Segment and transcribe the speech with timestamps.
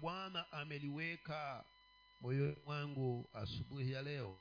[0.00, 1.64] bwana ameliweka
[2.20, 4.38] moyoni mwangu asubuhi ya leo.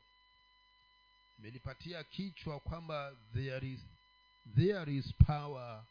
[1.40, 3.80] Imenipatia kichwa kwamba there is,
[4.56, 5.84] there is power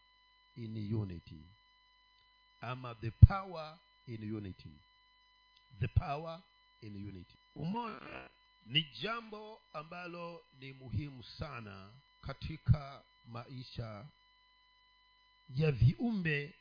[0.56, 1.40] in unity.
[2.60, 4.72] Ama the power in unity.
[5.80, 6.40] The power
[6.82, 7.36] in unity.
[7.56, 8.30] Umoja
[8.66, 11.90] ni jambo ambalo ni muhimu sana
[12.20, 14.04] katika maisha
[15.56, 16.54] ya viumbe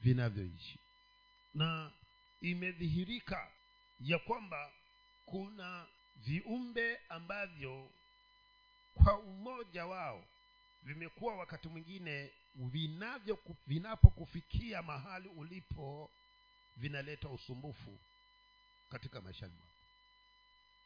[0.00, 0.78] vinavyoishi.
[1.54, 1.90] Na
[2.40, 3.52] imedhihirika
[4.00, 4.72] ya kwamba
[5.26, 7.90] kuna viumbe ambavyo
[8.94, 10.24] kwa umoja wao
[10.82, 16.10] vimekuwa wakati mwingine vinavyo vinapokufikia mahali ulipo
[16.76, 17.98] vinaleta usumbufu
[18.90, 19.72] katika maishani mwako.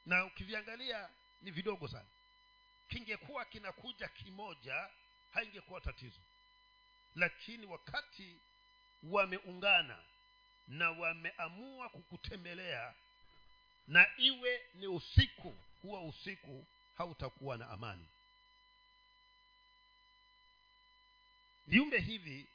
[0.07, 1.09] Na ukiviangalia
[1.43, 2.09] ni vidogo sana.
[2.89, 4.89] Kingekuwa kinakuja kimoja
[5.31, 6.21] haingekuwa tatizo.
[7.15, 8.37] Lakini wakati
[9.03, 9.99] wameungana
[10.69, 12.95] na wameamua kukutembelea
[13.89, 16.67] na iwe ni usiku huwa usiku
[16.99, 18.07] hautakuwa na amani.
[21.67, 22.47] Viumbe hivi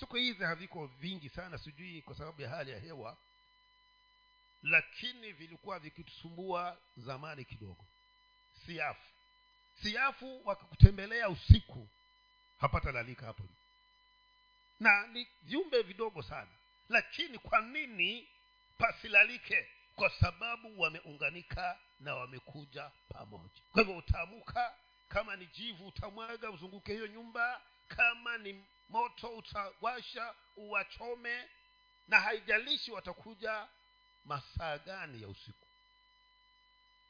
[0.00, 3.16] siku hizi haviko vingi sana sijui kwa sababu ya hali ya hewa
[4.62, 7.84] lakini vilikuwa vikitusumbua zamani kidogo.
[8.66, 9.10] Siafu.
[9.82, 11.88] Siafu wakikutembelea usiku
[12.60, 13.42] hapata lalika hapo.
[14.80, 16.50] Na ni viumbe vidogo sana
[16.88, 18.28] lakini kwa nini
[18.78, 23.62] pasilalike kwa sababu wameunganika na wamekuja pamoja.
[23.72, 24.74] Kwa hivyo utaamuka
[25.08, 31.44] kama ni jivu utamwaga uzunguke hiyo nyumba kama ni moto utawasha uwachome
[32.08, 33.66] na haijalishi watakuja
[34.24, 35.66] masaa gani ya usiku.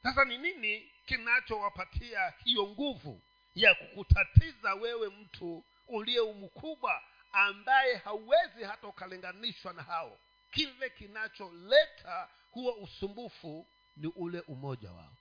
[0.03, 3.21] Sasa ni nini kinachowapatia hiyo nguvu
[3.55, 10.19] ya kukutatiza wewe mtu uliye mkubwa ambaye hauwezi hata ukalinganishwa na hao.
[10.51, 15.13] Kile kinacholeta huo usumbufu ni ule umoja wao.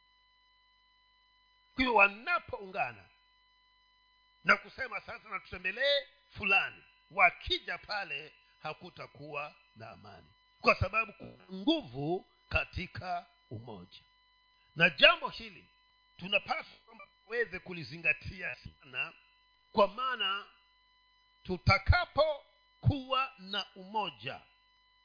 [1.77, 3.05] Kwa wanapoungana
[4.45, 10.27] na kusema sasa natutembelee fulani wakija pale hakutakuwa na amani.
[10.61, 11.13] Kwa sababu
[11.53, 14.01] nguvu katika umoja.
[14.77, 15.69] Na jambo hili
[16.17, 16.65] tunapaswa
[17.25, 19.13] tuweze kulizingatia sana
[19.73, 20.45] kwa maana
[21.47, 24.41] tutakapokuwa na umoja.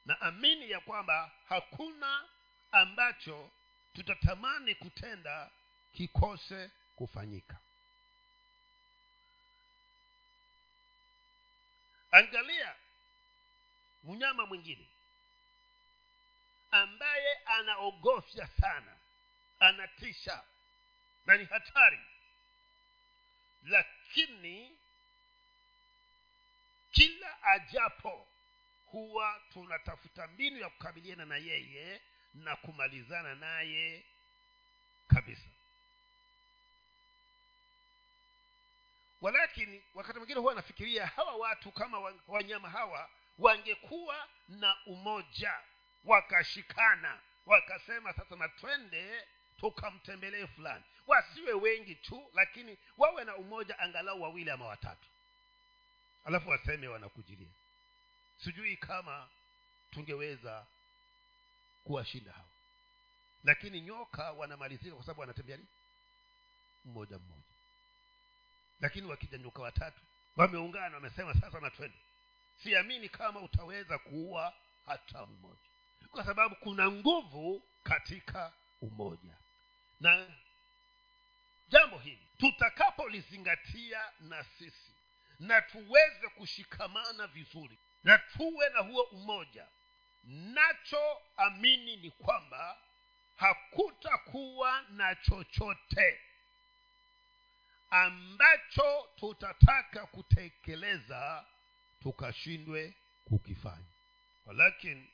[0.06, 2.24] Na amini ya kwamba hakuna
[2.72, 3.50] ambacho
[3.94, 5.50] tutatamani kutenda
[5.92, 7.58] kikose kufanyika.
[12.10, 12.74] Angalia
[14.04, 14.88] mnyama mwingine
[16.70, 18.96] ambaye anaogofya sana
[19.60, 20.42] anatisha
[21.26, 22.00] na ni hatari
[23.62, 24.78] lakini
[26.92, 28.28] kila ajapo
[28.86, 32.00] huwa tunatafuta mbinu ya kukabiliana na yeye
[32.34, 34.04] na kumalizana naye
[35.08, 35.48] kabisa.
[39.20, 45.60] Walakini wakati mwingine huwa anafikiria hawa watu kama wanyama hawa wangekuwa na umoja
[46.04, 49.28] wakashikana wakasema sasa na twende
[49.60, 50.84] tukamtembelee fulani.
[51.06, 55.08] Wasiwe wengi tu lakini wawe na umoja angalau wawili ama watatu
[56.24, 57.52] alafu waseme wanakujilia.
[58.44, 59.28] Sijui kama
[59.90, 60.66] tungeweza
[61.84, 62.48] kuwashinda hawa
[63.44, 65.68] lakini nyoka wanamalizika kwa sababu wanatembea nini?
[66.84, 67.42] Mmoja mmoja.
[68.80, 70.00] Lakini wakija nyoka watatu
[70.36, 71.96] wameungana wamesema sasa na twende.
[72.62, 74.54] Siamini kama utaweza kuua
[74.86, 75.60] hata mmoja.
[76.10, 79.36] Kwa sababu kuna nguvu katika umoja.
[80.00, 80.26] Na
[81.68, 84.92] jambo hili tutakapolizingatia na sisi
[85.42, 89.66] na tuweze kushikamana vizuri na tuwe na huo umoja.
[90.24, 92.78] Nachoamini ni kwamba
[93.36, 96.20] hakutakuwa na chochote
[97.90, 101.46] ambacho tutataka kutekeleza
[102.02, 103.86] tukashindwe kukifanya.
[104.46, 105.10] Walakini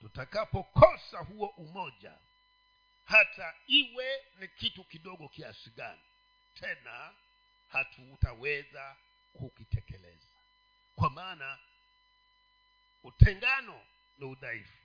[0.00, 2.12] tutakapokosa huo umoja
[3.04, 6.00] hata iwe ni kitu kidogo kiasi gani
[6.60, 7.14] tena
[7.68, 8.96] hatutaweza
[9.34, 10.28] kukitekeleza.
[10.96, 11.58] Kwa maana
[13.02, 13.80] utengano
[14.18, 14.78] ni udhaifu.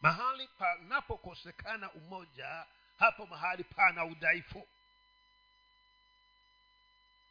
[0.00, 2.66] Mahali panapokosekana umoja
[2.98, 4.68] hapo mahali pana udhaifu.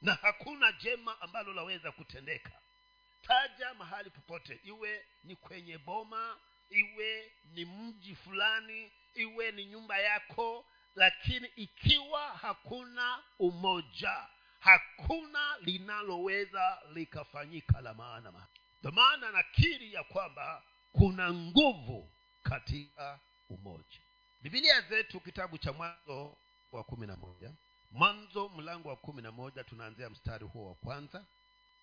[0.02, 2.52] Na hakuna jema ambalo laweza kutendeka.
[3.22, 6.40] Taja mahali popote iwe ni kwenye boma
[6.70, 10.66] iwe ni mji fulani iwe ni nyumba yako
[10.96, 14.28] lakini ikiwa hakuna umoja
[14.60, 18.48] hakuna linaloweza likafanyika la maana
[18.82, 22.12] ndo maana nakiri ya kwamba kuna nguvu
[22.44, 23.20] katika
[23.50, 24.00] umoja.
[24.42, 26.38] Bibilia zetu kitabu cha mwanzo
[26.72, 27.54] wa kumi na moja
[27.92, 31.26] mwanzo mlango wa kumi na moja tunaanzia mstari huo wa kwanza.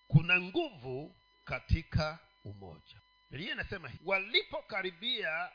[0.09, 3.01] Kuna nguvu katika umoja.
[3.31, 5.51] Bibilia inasema walipokaribia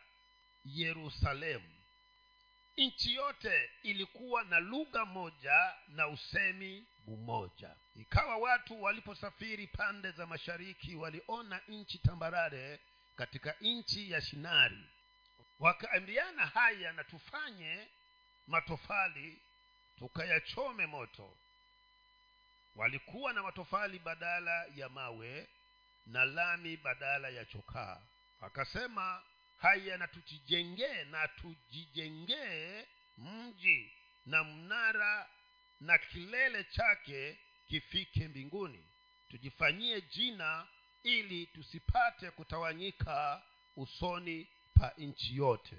[0.66, 1.79] yerusalemu
[2.78, 7.76] nchi yote ilikuwa na lugha moja na usemi mmoja.
[7.96, 12.80] Ikawa watu waliposafiri pande za mashariki waliona nchi tambarare
[13.16, 14.84] katika nchi ya shinari.
[15.60, 17.88] Wakaambiana haya na tufanye
[18.48, 19.42] matofali
[19.98, 21.38] tukayachome moto.
[22.76, 25.48] Walikuwa na matofali badala ya mawe
[26.06, 28.02] na lami badala ya chokaa.
[28.42, 29.24] Akasema
[29.60, 32.86] haya na tujijengee na tujijengee
[33.18, 33.92] mji
[34.26, 35.30] na mnara
[35.80, 38.86] na kilele chake kifike mbinguni.
[39.30, 40.68] Tujifanyie jina
[41.04, 43.42] ili tusipate kutawanyika
[43.76, 44.48] usoni
[44.80, 45.78] pa nchi yote.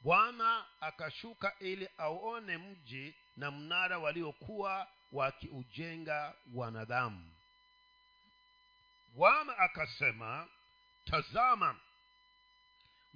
[0.00, 7.32] Bwana akashuka ili auone mji na mnara waliokuwa wakiujenga wanadamu.
[9.14, 10.48] Bwana akasema
[11.04, 11.80] tazama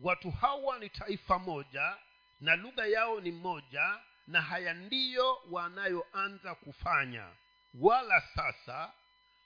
[0.03, 1.97] watu hawa ni taifa moja
[2.41, 7.29] na lugha yao ni moja na haya ndiyo wanayoanza kufanya.
[7.75, 8.93] Wala sasa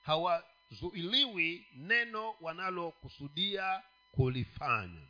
[0.01, 3.81] hawazuiliwi neno wanalokusudia
[4.11, 5.01] kulifanya.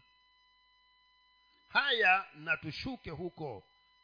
[1.69, 3.63] Haya na tushuke huko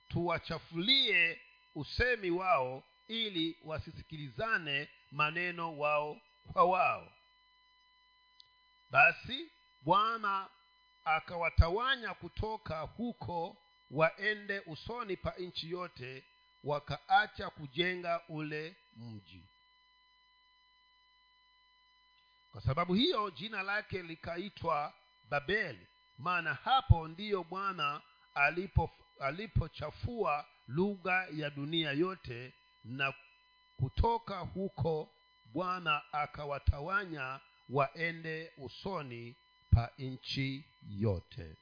[0.10, 1.42] tuwachafulie
[1.76, 6.22] usemi wao ili wasisikilizane maneno wao
[6.54, 7.12] kwa wao.
[8.92, 9.50] Basi
[9.82, 10.50] bwana
[11.06, 13.58] akawatawanya kutoka huko
[13.92, 16.24] waende usoni pa nchi yote
[16.64, 19.44] wakaacha kujenga ule mji.
[22.52, 24.94] Kwa sababu hiyo jina lake likaitwa
[25.30, 25.88] babeli.
[26.18, 28.02] Maana hapo ndiyo bwana
[28.34, 28.90] alipo
[29.20, 32.54] alipochafua lugha ya dunia yote
[32.84, 33.14] na
[33.78, 35.10] kutoka huko
[35.46, 37.40] bwana akawatawanya
[37.70, 39.36] waende usoni
[39.76, 41.56] pa nchi yote.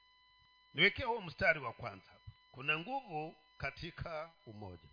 [0.73, 2.11] Niwekee huo mstari wa kwanza.
[2.51, 4.89] Kuna nguvu katika umoja.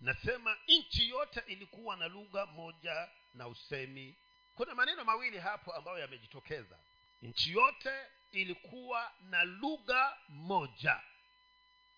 [0.00, 4.14] Nasema nchi yote ilikuwa na lugha moja na usemi.
[4.54, 6.78] Kuna maneno mawili hapo ambayo yamejitokeza.
[7.22, 11.00] Nchi yote ilikuwa na lugha moja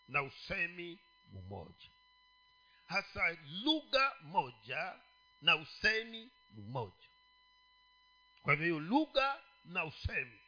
[0.08, 0.98] na usemi
[1.32, 1.88] mmoja.
[2.86, 4.94] Hasa lugha moja
[5.42, 7.08] na usemi mmoja.
[8.42, 10.40] Kwa hivyo lugha na usemi.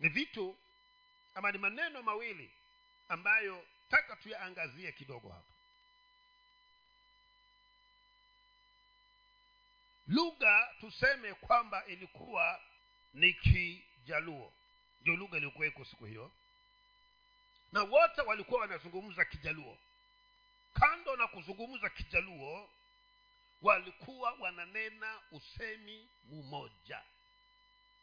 [0.00, 0.56] Ni vitu
[1.34, 2.50] ama ni maneno mawili
[3.08, 5.52] ambayo taka tuyaangazie kidogo hapa.
[10.06, 12.60] Lugha tuseme kwamba ilikuwa
[13.14, 14.52] ni kijaluo.
[15.00, 16.30] Ndio lugha iliyokuweko siku hiyo.
[17.72, 19.78] Na wote walikuwa wanazungumza kijaluo.
[20.74, 22.70] Kando na kuzungumza kijaluo
[23.62, 27.02] walikuwa wananena usemi mmoja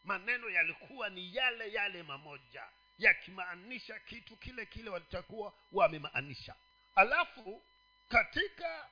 [0.04, 2.64] maneno yalikuwa ni yale yale mamoja
[2.98, 6.54] yakimaanisha kitu kile kile walichokuwa wamemaanisha.
[6.94, 7.62] Alafu
[8.08, 8.88] katika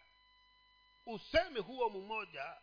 [1.07, 2.55] usemi huo mmoja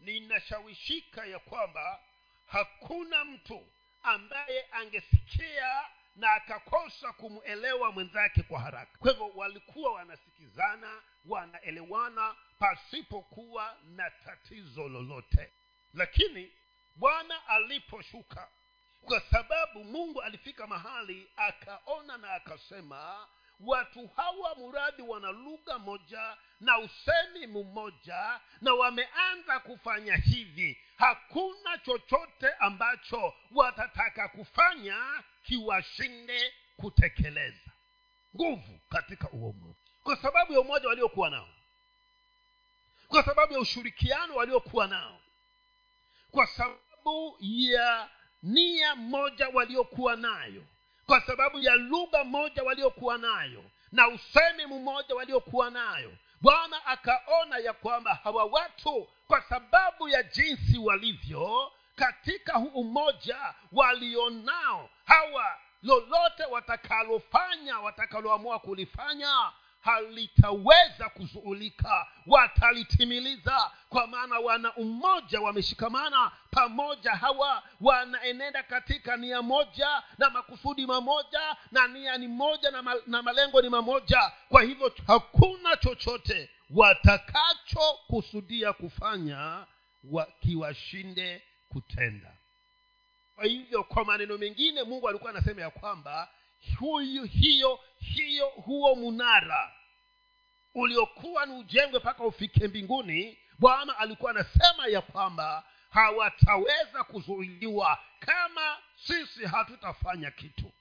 [0.00, 2.00] ninashawishika ya kwamba
[2.46, 3.66] hakuna mtu
[4.02, 5.84] ambaye angesikia
[6.16, 8.98] na akakosa kumwelewa mwenzake kwa haraka.
[8.98, 15.52] Kwa hivyo walikuwa wanasikizana wanaelewana pasipokuwa na tatizo lolote.
[15.94, 16.52] Lakini
[17.00, 18.48] bwana aliposhuka
[19.04, 23.28] kwa sababu mungu alifika mahali akaona na akasema
[23.60, 30.80] watu hawa muradi wana lugha moja na usemi mmoja na wameanza kufanya hivi.
[30.96, 37.70] Hakuna chochote ambacho watataka kufanya kiwashinde kutekeleza.
[38.36, 39.76] Nguvu katika uomo.
[40.02, 41.48] Kwa sababu ya umoja waliokuwa nao.
[43.08, 45.20] Kwa sababu ya ushirikiano waliokuwa nao.
[46.30, 46.78] Kwa sababu
[47.40, 48.08] ya
[48.42, 50.62] nia moja waliokuwa nayo.
[51.06, 57.72] Kwa sababu ya lugha moja waliokuwa nayo na usemi mmoja waliokuwa nayo bwana akaona ya
[57.72, 67.78] kwamba hawa watu kwa sababu ya jinsi walivyo katika huu umoja walionao hawa lolote watakalofanya
[67.80, 79.42] watakaloamua kulifanya halitaweza kuzuulika watalitimiliza kwa maana wana umoja wameshikamana pamoja hawa wanaenenda katika nia
[79.42, 84.32] moja na makusudi mamoja na nia ni moja na, ma, na malengo ni mamoja.
[84.48, 89.66] Kwa hivyo hakuna chochote watakachokusudia kufanya
[90.04, 92.36] wakiwashinde kutenda.
[93.34, 96.28] Kwa hivyo kwa maneno mengine mungu alikuwa anasema ya kwamba
[96.78, 99.72] huyu hiyo hiyo huo munara
[100.74, 109.46] uliokuwa ni ujengwe mpaka ufike mbinguni bwana alikuwa anasema ya kwamba hawataweza kuzuiliwa kama sisi
[109.46, 110.72] hatutafanya kitu.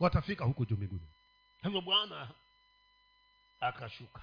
[0.00, 1.08] Watafika huku juu mbinguni.
[1.62, 2.28] Hivyo bwana
[3.60, 4.20] akashuka.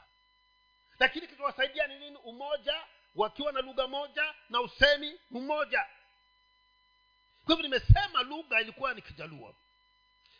[1.00, 2.18] Lakini kilichowasaidia ni nini?
[2.18, 2.75] Umoja
[3.15, 5.86] wakiwa na lugha moja na usemi mmoja.
[7.46, 9.54] Kwa hivyo nimesema lugha ilikuwa ni kijalua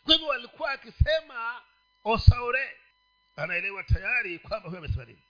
[0.06, 1.62] kwa hivyo walikuwa akisema
[2.04, 2.76] osaure
[3.36, 5.22] anaelewa tayari kwamba huyo amesema nini.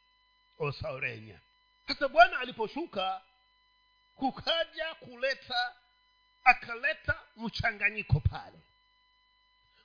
[0.58, 1.38] Osaurenya
[1.88, 3.20] sasa bwana aliposhuka
[4.16, 5.72] kukaja kuleta
[6.44, 8.58] akaleta mchanganyiko pale.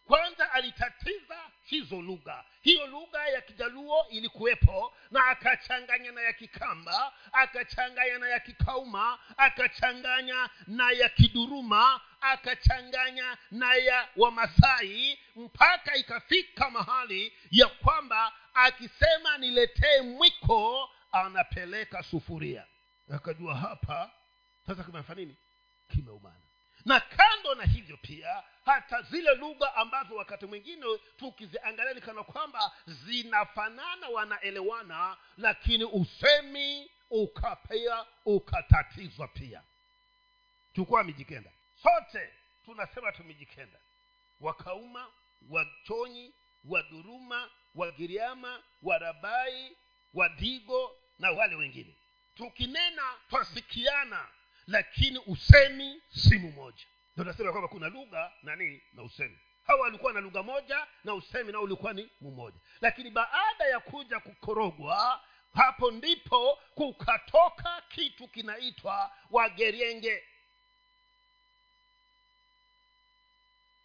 [0.05, 2.43] Kwanza alitatiza hizo lugha.
[2.61, 10.49] Hiyo lugha ya kijaluo ilikuwepo na akachanganya na ya kikamba akachanganya na ya kikauma akachanganya
[10.67, 20.89] na ya kiduruma akachanganya na ya wamasai mpaka ikafika mahali ya kwamba akisema niletee mwiko
[21.11, 22.65] anapeleka sufuria.
[23.13, 24.11] Akajua hapa
[24.67, 25.35] sasa kimefanya nini?
[25.87, 26.35] Kimeumana.
[26.85, 30.85] Na kando na hivyo pia hata zile lugha ambazo wakati mwingine
[31.17, 39.61] tukiziangalia ni kana kwamba zinafanana wanaelewana lakini usemi ukapea ukatatizwa pia.
[40.73, 41.51] Chukua mijikenda
[41.83, 42.33] sote
[42.65, 43.79] tunasema tumejikenda.
[44.39, 45.07] Wakauma
[45.49, 46.33] wachonyi
[46.63, 49.77] waduruma wagiriama warabai
[50.13, 51.95] wadigo na wale wengine.
[52.35, 54.27] Tukinena twasikiana
[54.67, 56.85] lakini usemi si mmoja.
[57.15, 59.39] Ndo nasema kwamba kuna lugha na nini na usemi.
[59.63, 62.57] Hawa walikuwa na lugha moja na usemi nao ulikuwa ni mmoja.
[62.81, 65.23] Lakini baada ya kuja kukorogwa
[65.53, 70.23] hapo ndipo kukatoka kitu kinaitwa wagerienge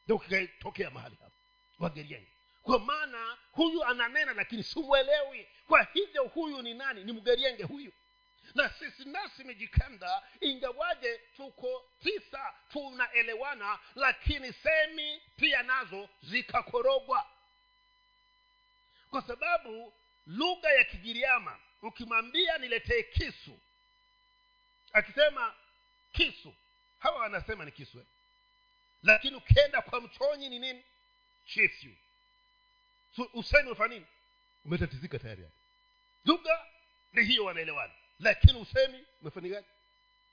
[0.06, 1.34] ndo kikatokea mahali hapo
[1.78, 2.28] wagerienge
[2.62, 7.04] kwa maana huyu ananena lakini simwelewi kwa hivyo huyu ni nani?
[7.04, 7.92] Ni mgerienge huyu.
[8.54, 17.26] Na sisi nasi mijikenda ingawaje tuko tisa tunaelewana lakini semi pia nazo zikakorogwa.
[19.10, 19.92] Kwa sababu
[20.26, 23.58] lugha ya kigiriama ukimwambia niletee kisu
[24.92, 25.54] akisema
[26.12, 26.54] kisu
[26.98, 27.98] hawa wanasema ni kisu.
[27.98, 28.04] eh?
[29.06, 30.84] Lakini ukienda kwa mchonyi ni nini?
[31.46, 31.94] Chifyu
[33.16, 34.06] so, usemi unafanya nini?
[34.64, 35.54] Umetatizika tayari hapo.
[36.25, 36.66] Lugha
[37.12, 37.92] ni hiyo wanaelewana.
[38.20, 39.66] Lakini usemi umefanyikaje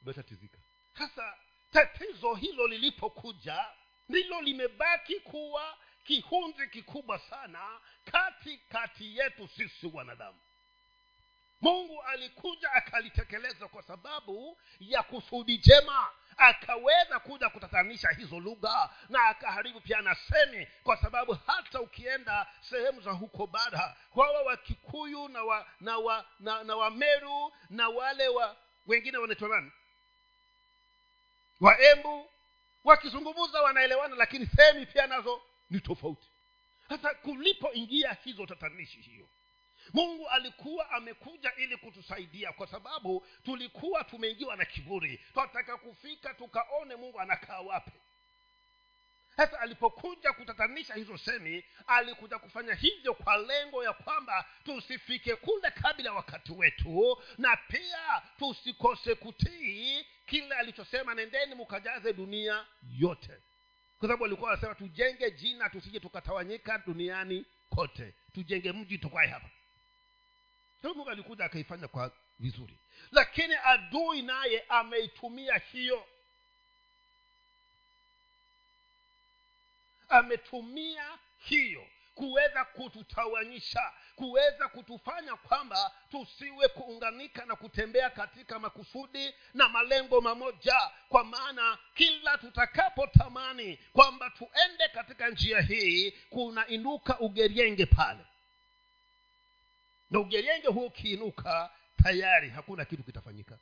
[0.04, 0.58] umetatizika.
[0.98, 1.38] Sasa
[1.72, 3.66] tatizo hilo lilipokuja
[4.10, 7.80] ndilo limebaki kuwa kihunzi kikubwa sana
[8.12, 10.40] kati kati yetu sisi wanadamu.
[11.62, 19.82] Mungu alikuja akalitekeleza kwa sababu ya kusudi jema akaweza kuja kutatanisha hizo lugha na akaharibu
[19.82, 25.68] pia na semi kwa sababu hata ukienda sehemu za huko bara wawa wakikuyu na wa,
[25.80, 28.56] na wa, na, na wameru na wale wa
[28.88, 29.72] wengine wanaitwa nani?
[31.62, 32.30] Waembu
[32.84, 36.28] wakizungumza wanaelewana lakini semi pia nazo ni tofauti.
[36.90, 39.28] Sasa kulipoingia hizo tatanishi hiyo
[39.94, 45.22] mungu alikuwa amekuja ili kutusaidia kwa sababu tulikuwa tumeingiwa na kiburi.
[45.34, 47.92] Twataka kufika tukaone mungu anakaa wapi.
[49.38, 56.06] Sasa alipokuja kutatanisha hizo semi alikuja kufanya hivyo kwa lengo ya kwamba tusifike kule kabla
[56.06, 62.66] ya wakati wetu na pia tusikose kutii kile alichosema nendeni mkajaze dunia
[63.00, 63.32] yote.
[64.00, 68.14] Kwa sababu alikuwa anasema tujenge jina tusije tukatawanyika duniani kote.
[68.34, 69.50] Tujenge mji tukwae hapa
[70.84, 72.78] hiyo mungu alikuja akaifanya kwa vizuri.
[73.12, 76.06] Lakini adui naye ameitumia hiyo.
[80.10, 90.22] Ametumia hiyo kuweza kututawanyisha kuweza kutufanya kwamba tusiwe kuunganika na kutembea katika makusudi na malengo
[90.22, 90.92] mamoja.
[91.10, 98.20] Kwa maana kila tutakapotamani kwamba tuende katika njia hii kunainuka ugerienge pale
[100.14, 101.72] na ugerenge huo ukiinuka
[102.04, 103.58] tayari hakuna kitu kitafanyika.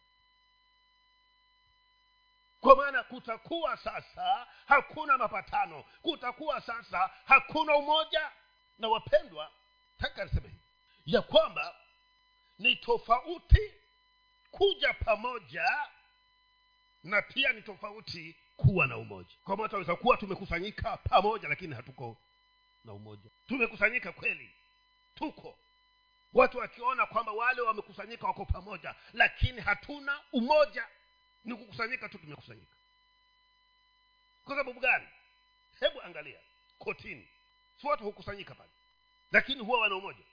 [2.62, 8.32] Kwa maana kutakuwa sasa hakuna mapatano kutakuwa sasa hakuna umoja.
[8.80, 9.52] Na wapendwa
[10.00, 10.62] taka niseme hivi
[11.06, 11.76] ya kwamba
[12.60, 13.72] ni tofauti
[14.52, 15.66] kuja pamoja
[17.04, 19.36] na pia ni tofauti kuwa na umoja.
[19.44, 22.18] Kwa maana tunaweza kuwa tumekusanyika pamoja lakini hatuko
[22.86, 23.30] na umoja.
[23.48, 24.50] Tumekusanyika kweli
[25.16, 25.58] tuko
[26.34, 30.88] watu wakiona kwamba wale wamekusanyika wako pamoja lakini hatuna umoja
[31.46, 32.76] ni kukusanyika tu tumekusanyika.
[34.46, 35.08] Kwa sababu gani?
[35.80, 36.40] Hebu angalia
[36.80, 37.28] kotini.
[37.82, 38.70] Si watu hukusanyika pale
[39.32, 40.24] lakini huwa wana umoja.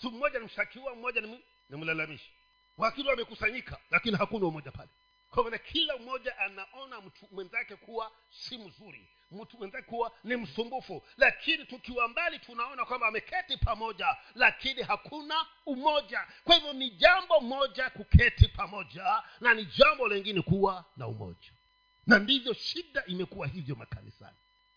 [0.00, 2.30] Si mmoja ni mshtakiwa mmoja ni, mlalamishi.
[2.78, 4.88] Wakili wamekusanyika lakini hakuna umoja pale
[5.34, 11.02] kwa maana kila mmoja anaona mtu mwenzake kuwa si mzuri mtu mwenzake kuwa ni msumbufu.
[11.16, 16.26] Lakini tukiwa mbali tunaona kwamba ameketi pamoja lakini hakuna umoja.
[16.44, 21.52] Kwa hivyo ni jambo moja kuketi pamoja na ni jambo lengine kuwa na umoja.
[22.06, 24.36] Na ndivyo shida imekuwa hivyo makanisani.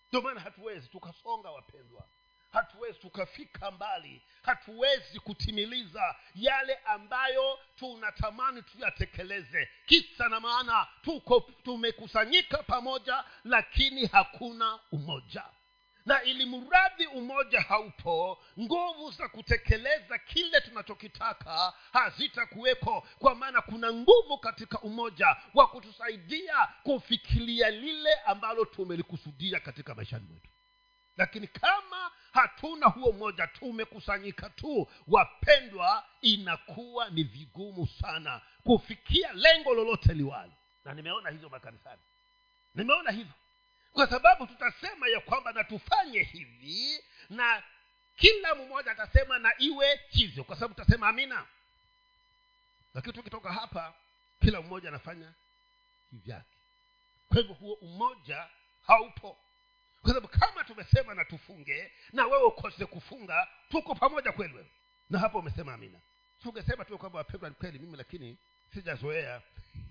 [0.10, 2.08] Ndio maana hatuwezi tukasonga wapendwa
[2.52, 4.22] hatuwezi tukafika mbali.
[4.42, 9.70] Hatuwezi kutimiliza yale ambayo tunatamani tuyatekeleze.
[9.86, 15.44] Kisa na maana tuko tumekusanyika pamoja lakini hakuna umoja.
[16.06, 24.38] Na ili mradhi umoja haupo nguvu za kutekeleza kile tunachokitaka hazitakuweko kwa maana kuna nguvu
[24.38, 30.50] katika umoja wa kutusaidia kufikiria lile ambalo tumelikusudia katika maishani mwetu.
[31.18, 34.88] Lakini kama hatuna huo mmoja tumekusanyika tu.
[35.08, 40.52] Wapendwa inakuwa ni vigumu sana kufikia lengo lolote liwalo.
[40.86, 42.02] Na nimeona hivyo makanisani.
[42.76, 43.34] Nimeona hivyo
[43.94, 47.64] kwa sababu tutasema ya kwamba na tufanye hivi na
[48.16, 50.44] kila mmoja atasema na iwe hivyo.
[50.44, 51.46] Kwa sababu tutasema amina.
[52.94, 53.94] Lakini tukitoka hapa
[54.42, 55.34] kila mmoja anafanya
[56.12, 56.58] hivyake
[57.28, 58.48] kwa hivyo huo umoja
[58.88, 59.38] haupo
[60.08, 64.72] kwa sababu kama tumesema na tufunge na wewe ukose kufunga tuko pamoja kweli wewe.
[65.10, 66.00] Na hapo umesema amina.
[66.44, 68.38] Tungesema tu kwamba wapendwa kweli mimi lakini
[68.74, 69.42] sijazoea.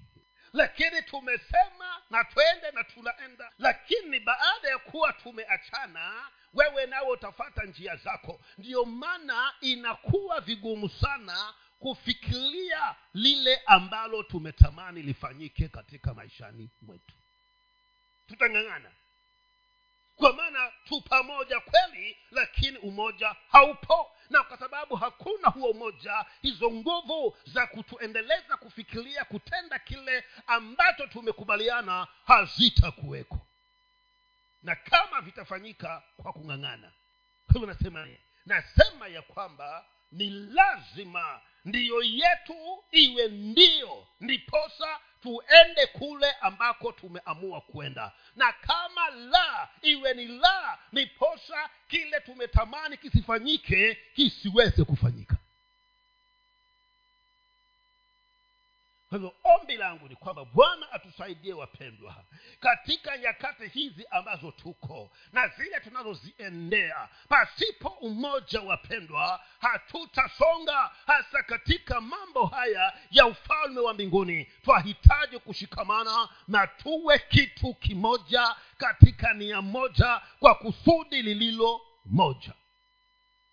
[0.52, 3.52] Lakini tumesema na twende na tunaenda.
[3.58, 8.40] Lakini baada ya kuwa tumeachana wewe nawe utafata njia zako.
[8.58, 17.14] Ndiyo maana inakuwa vigumu sana kufikiria lile ambalo tumetamani lifanyike katika maishani mwetu.
[18.26, 18.90] Tutang'ang'ana
[20.16, 24.11] kwa maana tu pamoja kweli lakini umoja haupo.
[24.31, 32.07] Na kwa sababu hakuna huo umoja hizo nguvu za kutuendeleza kufikiria kutenda kile ambacho tumekubaliana
[32.26, 33.38] hazitakuweko.
[34.62, 36.92] Na kama vitafanyika kwa kung'ang'ana.
[37.46, 38.09] Kwa hivyo nasema
[38.46, 48.12] nasema ya kwamba ni lazima ndiyo yetu iwe ndio ndiposa tuende kule ambako tumeamua kwenda.
[48.37, 55.36] Na kama la iwe ni la ndiposa kile tumetamani kisifanyike kisiweze kufanyika
[59.09, 62.25] kwa hivyo ombi langu ni kwamba bwana atusaidie wapendwa
[62.61, 72.47] katika nyakati hizi ambazo tuko na zile tunazoziendea pasipo umoja wapendwa hatutasonga hasa katika mambo
[72.47, 74.45] haya ya ufalme wa mbinguni.
[74.45, 82.53] Twahitaji kushikamana na tuwe kitu kimoja katika nia moja kwa kusudi lililo moja.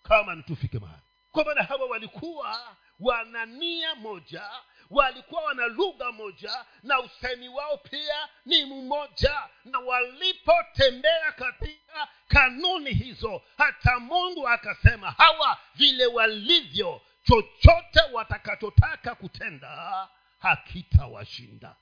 [0.02, 1.02] Kama nitufike mahali.
[1.32, 4.50] Kwa maana hawa walikuwa wana nia moja
[4.90, 9.48] walikuwa wana lugha moja na usemi wao pia ni mmoja.
[9.64, 21.76] Na walipotembea katika kanuni hizo hata mungu akasema hawa vile walivyo chochote watakachotaka kutenda hakitawashinda.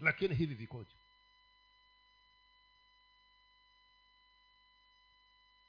[0.00, 0.90] Lakini hivi vikoje?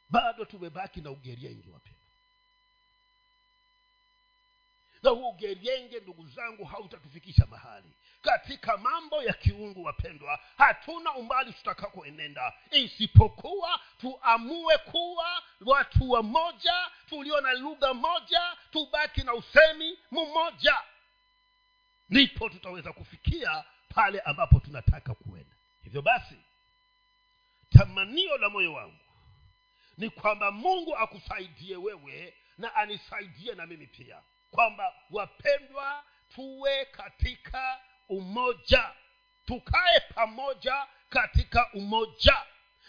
[0.10, 1.95] Bado tumebaki na ugeriengi wapendwa
[5.06, 7.92] na huu ugerienge ndugu zangu hautatufikisha mahali.
[8.22, 12.54] Katika mambo ya kiungu wapendwa hatuna umbali tutakakoenenda.
[12.72, 20.78] Isipokuwa tuamue kuwa watu wa moja tulio na lugha moja tubaki na usemi mmoja.
[22.10, 25.56] Ndipo tutaweza kufikia pale ambapo tunataka kuenda.
[25.84, 26.36] Hivyo basi
[27.70, 29.00] tamanio la moyo wangu
[29.98, 34.22] ni kwamba mungu akusaidie wewe na anisaidie na mimi pia
[34.56, 36.04] kwamba wapendwa
[36.36, 38.92] tuwe katika umoja.
[39.46, 42.38] Tukae pamoja katika umoja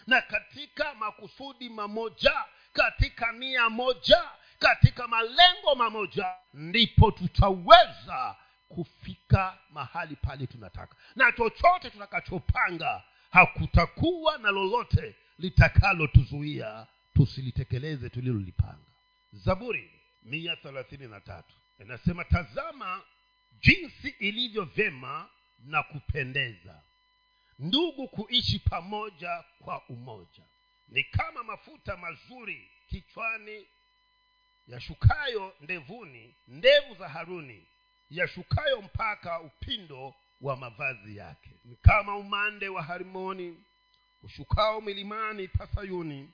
[0.06, 4.22] na katika makusudi mamoja katika nia moja
[4.58, 8.36] katika malengo mamoja ndipo tutaweza
[8.68, 10.96] kufika mahali pale tunataka.
[11.16, 18.90] Na chochote tutakachopanga hakutakuwa na lolote litakalotuzuia tusilitekeleze tulilolipanga.
[19.32, 19.95] Zaburi
[20.26, 21.54] mia thelathini na tatu.
[21.80, 23.02] Inasema tazama
[23.60, 26.82] jinsi ilivyo vyema na kupendeza
[27.58, 30.42] ndugu kuishi pamoja kwa umoja.
[30.88, 33.66] Ni kama mafuta mazuri kichwani
[34.66, 37.66] yashukayo ndevuni ndevu za haruni
[38.10, 41.50] yashukayo mpaka upindo wa mavazi yake.
[41.64, 43.64] Ni kama umande wa harimoni
[44.22, 46.30] ushukao milimani pasayuni.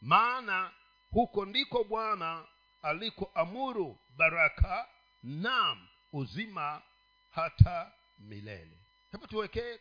[0.00, 0.70] Maana
[1.10, 2.44] huko ndiko bwana
[2.86, 4.88] alikoamuru baraka
[5.22, 6.82] nam uzima
[7.30, 8.78] hata milele.
[9.12, 9.78] Hebu tuwekee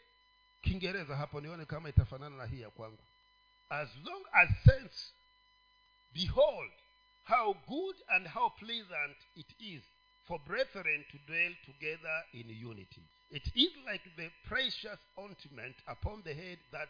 [0.62, 3.04] kiingereza hapo nione kama itafanana na hii ya kwangu.
[3.70, 5.14] As long as sense
[6.14, 6.72] behold
[7.24, 9.84] how good and how pleasant it is
[10.28, 13.02] for brethren to dwell together in unity.
[13.32, 16.90] It is like the precious ointment upon the head that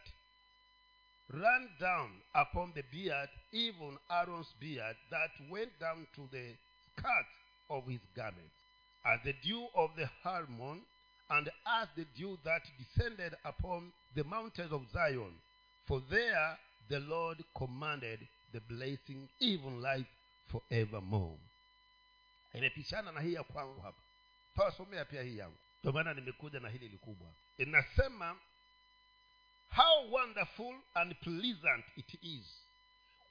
[1.34, 6.54] ran down upon the beard even aaron's beard that went down to the
[6.94, 7.26] skirt
[7.70, 8.52] of his garment.
[9.06, 10.82] As the dew of the harmon
[11.30, 15.34] and as the dew that descended upon the mountains of zion
[15.88, 16.58] for there
[16.90, 18.20] the lord commanded
[18.54, 20.08] the blessing even life
[20.52, 21.38] forevermore.
[22.54, 24.02] Inapishana na hii ya kwangu hapa.
[24.56, 25.58] Tawasomea pia hii yangu.
[25.84, 27.28] Ndio nimekuja na hili likubwa.
[27.58, 28.36] Inasema
[29.76, 32.46] how wonderful and pleasant it is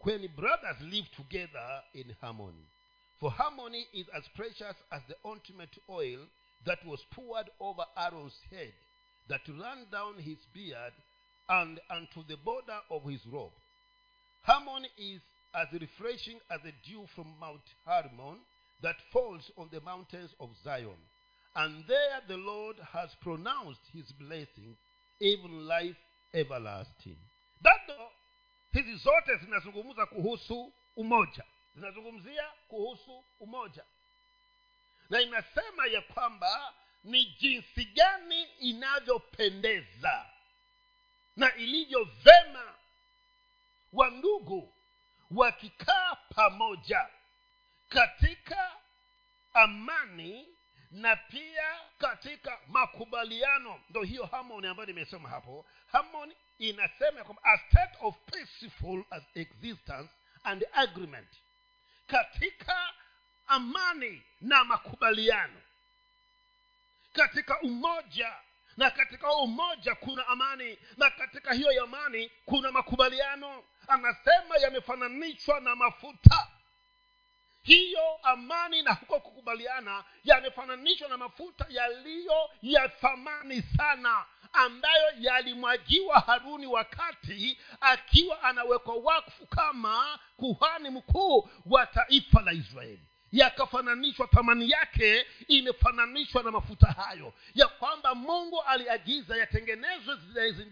[0.01, 2.69] when brothers live together in harmony.
[3.19, 6.19] For harmony is as precious as the ointment oil
[6.67, 8.75] that was poured over aaron's head
[9.31, 10.93] that ran down his beard
[11.49, 13.57] and unto the border of his robe.
[14.43, 15.23] Harmony is
[15.55, 18.37] as refreshing as the dew from mount hermon
[18.83, 21.01] that falls on the mountains of zion.
[21.57, 24.77] And there the lord has pronounced his blessing
[25.21, 25.97] even life
[26.35, 27.17] everlasting.
[27.61, 28.13] Bado
[28.73, 31.45] hizi zote zinazungumza kuhusu umoja.
[31.75, 33.85] Zinazungumzia kuhusu umoja.
[35.11, 40.27] Na inasema ya kwamba ni jinsi gani inavyopendeza
[41.37, 42.75] na ilivyo vema
[43.93, 44.75] wandugu
[45.31, 47.09] wakikaa pamoja
[47.89, 48.73] katika
[49.55, 50.49] amani
[50.95, 55.67] na pia katika makubaliano ndo hiyo harmony ambayo nimesema hapo.
[55.93, 59.05] Harmony inasema kwamba a state of peaceful
[59.35, 60.09] existence
[60.45, 61.29] and agreement.
[62.07, 62.93] Katika
[63.47, 65.61] amani na makubaliano.
[67.13, 68.33] Katika umoja
[68.77, 73.65] na katika umoja kuna amani na katika hiyo amani kuna makubaliano.
[73.89, 76.49] Anasema yamefananishwa na mafuta
[77.65, 86.67] hiyo amani na huko kukubaliana yamefananishwa na mafuta yaliyo ya thamani sana ambayo yalimwagiwa haruni
[86.67, 96.43] wakati akiwa anawekwa wakfu kama kuhani mkuu wa taifa la israeli yakafananishwa thamani yake imefananishwa
[96.43, 97.33] na mafuta hayo.
[97.55, 100.17] Ya kwamba mungu aliagiza yatengenezwe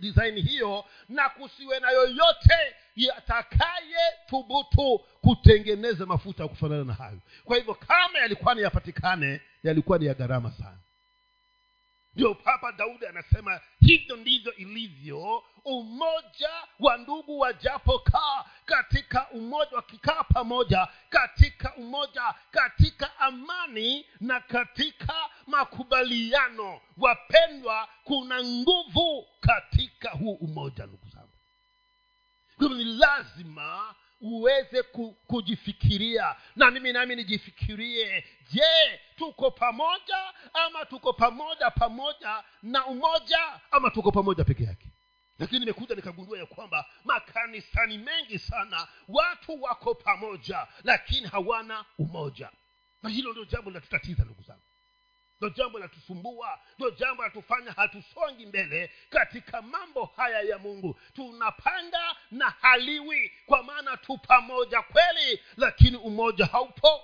[0.00, 3.96] disaini hiyo na kusiwe na yoyote yatakaye
[4.28, 7.18] thubutu kutengeneza mafuta ya kufanana na hayo.
[7.44, 10.78] Kwa hivyo kama yalikuwa ni yapatikane yalikuwa ni ya gharama sana
[12.14, 15.44] ndio papa daudi anasema hivyo ndivyo ilivyo.
[15.64, 25.14] Umoja wa ndugu wajapokaa katika umoja wakikaa pamoja katika umoja katika amani na katika
[25.46, 26.80] makubaliano.
[26.96, 31.28] Wapendwa kuna nguvu katika huu umoja ndugu zangu.
[32.58, 34.82] Hivyo ni lazima uweze
[35.26, 36.36] kujifikiria.
[36.56, 44.12] Na mimi nami nijifikirie je tuko pamoja ama tuko pamoja pamoja na umoja ama tuko
[44.12, 44.88] pamoja peke yake?
[45.38, 52.50] Lakini nimekuja nikagundua ya kwamba makanisani mengi sana watu wako pamoja lakini hawana umoja.
[53.02, 54.62] Na hilo ndio jambo linatutatiza ndugu zangu
[55.42, 61.00] ndo jambo linatusumbua ndo jambo linatufanya hatusongi mbele katika mambo haya ya mungu.
[61.14, 67.00] Tunapanga na haliwi kwa maana tu pamoja kweli lakini umoja haupo.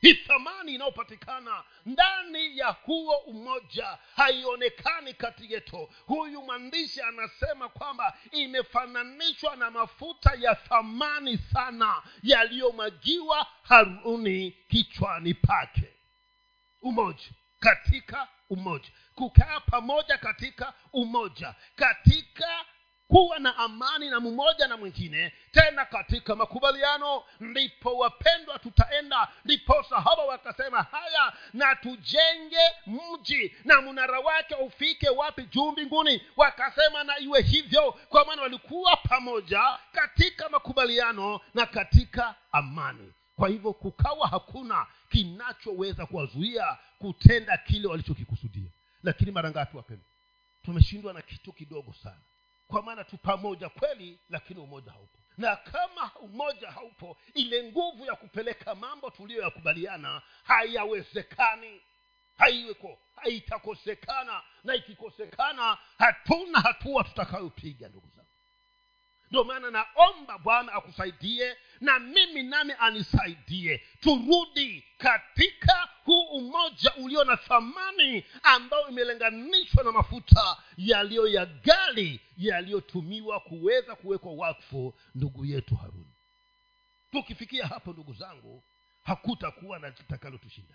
[0.00, 5.88] Hii thamani inayopatikana ndani ya huo umoja haionekani kati yetu.
[6.06, 15.88] Huyu mwandishi anasema kwamba imefananishwa na mafuta ya thamani sana yaliyomwagiwa haruni kichwani pake.
[16.82, 17.30] Umoja
[17.62, 18.88] katika umoja.
[19.14, 21.54] Kukaa pamoja katika umoja.
[21.76, 22.64] Katika
[23.08, 29.28] kuwa na amani na mmoja na mwingine tena katika makubaliano ndipo wapendwa tutaenda.
[29.44, 36.22] Ndipo sahaba wakasema haya na tujenge mji na mnara wake ufike wapi juu mbinguni?
[36.36, 37.92] Wakasema na iwe hivyo.
[38.08, 43.12] Kwa maana walikuwa pamoja katika makubaliano na katika amani.
[43.36, 48.70] Kwa hivyo kukawa hakuna kinachoweza kuwazuia kutenda kile walichokikusudia.
[49.02, 50.06] Lakini mara ngapi wapendwa?
[50.62, 52.20] Tumeshindwa na kitu kidogo sana.
[52.66, 55.18] Kwa maana tu pamoja kweli lakini umoja haupo.
[55.38, 61.80] Na kama umoja haupo ile nguvu ya kupeleka mambo tuliyoyakubaliana hayawezekani.
[62.38, 68.28] Haiweko haitakosekana na ikikosekana hatuna hatua tutakayopiga ndugu zangu.
[69.30, 73.82] Ndio maana naomba bwana akusaidie na mimi nami anisaidie?
[74.00, 83.40] Turudi katika huu umoja ulio na thamani ambao imelenganishwa na mafuta yaliyo ya gali yaliyotumiwa
[83.40, 86.12] kuweza kuwekwa wakfu ndugu yetu haruni.
[87.10, 88.64] Tukifikia hapo ndugu zangu
[89.02, 90.74] hakutakuwa na litakalotushinda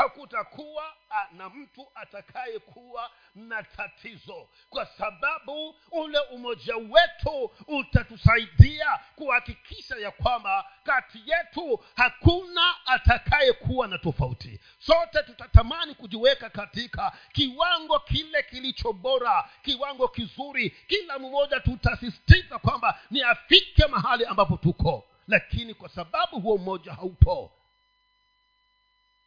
[0.00, 0.84] hakutakuwa
[1.32, 4.48] na mtu atakayekuwa na tatizo.
[4.70, 14.60] Kwa sababu ule umoja wetu utatusaidia kuhakikisha ya kwamba kati yetu hakuna atakayekuwa na tofauti.
[14.78, 20.70] Sote tutatamani kujiweka katika kiwango kile kilicho bora kiwango kizuri.
[20.70, 25.04] Kila mmoja tutasisitiza kwamba ni afike mahali ambapo tuko.
[25.28, 27.52] Lakini kwa sababu huo mmoja haupo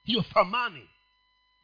[0.04, 0.90] hiyo thamani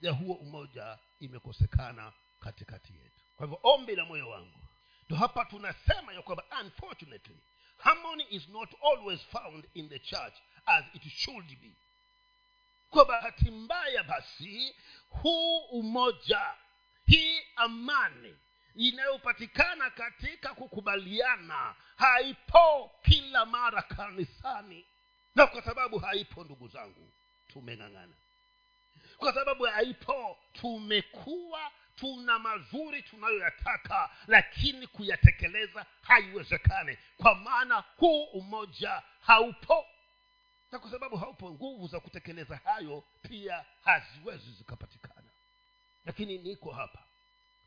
[0.02, 3.22] ya huo umoja imekosekana katikati yetu.
[3.36, 4.60] Kwa hivyo ombi la moyo wangu
[5.06, 7.38] ndo hapa tunasema ya kwamba unfortunately
[7.78, 10.34] harmony is not always found in the church
[10.66, 11.72] as it should be.
[12.90, 14.76] Kwa bahati mbaya basi
[15.10, 16.54] huu umoja
[17.06, 18.36] hii amani
[18.76, 24.86] inayopatikana katika kukubaliana haipo kila mara kanisani.
[25.36, 27.12] Na kwa sababu haipo ndugu zangu
[27.48, 28.14] tumeng'ang'ana
[29.20, 30.38] kwa sababu haipo.
[30.54, 36.98] Tumekuwa tuna mazuri tunayoyataka lakini kuyatekeleza haiwezekani.
[37.18, 39.86] Kwa maana huu umoja haupo.
[40.72, 45.30] Na kwa sababu haupo nguvu za kutekeleza hayo pia haziwezi zikapatikana.
[46.06, 47.00] Lakini niko hapa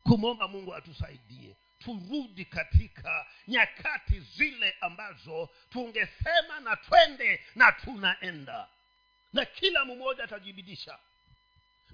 [0.03, 1.55] kumwomba mungu atusaidie.
[1.79, 8.67] Turudi katika nyakati zile ambazo tungesema na twende na tunaenda.
[9.33, 10.99] Na kila mmoja atajibidisha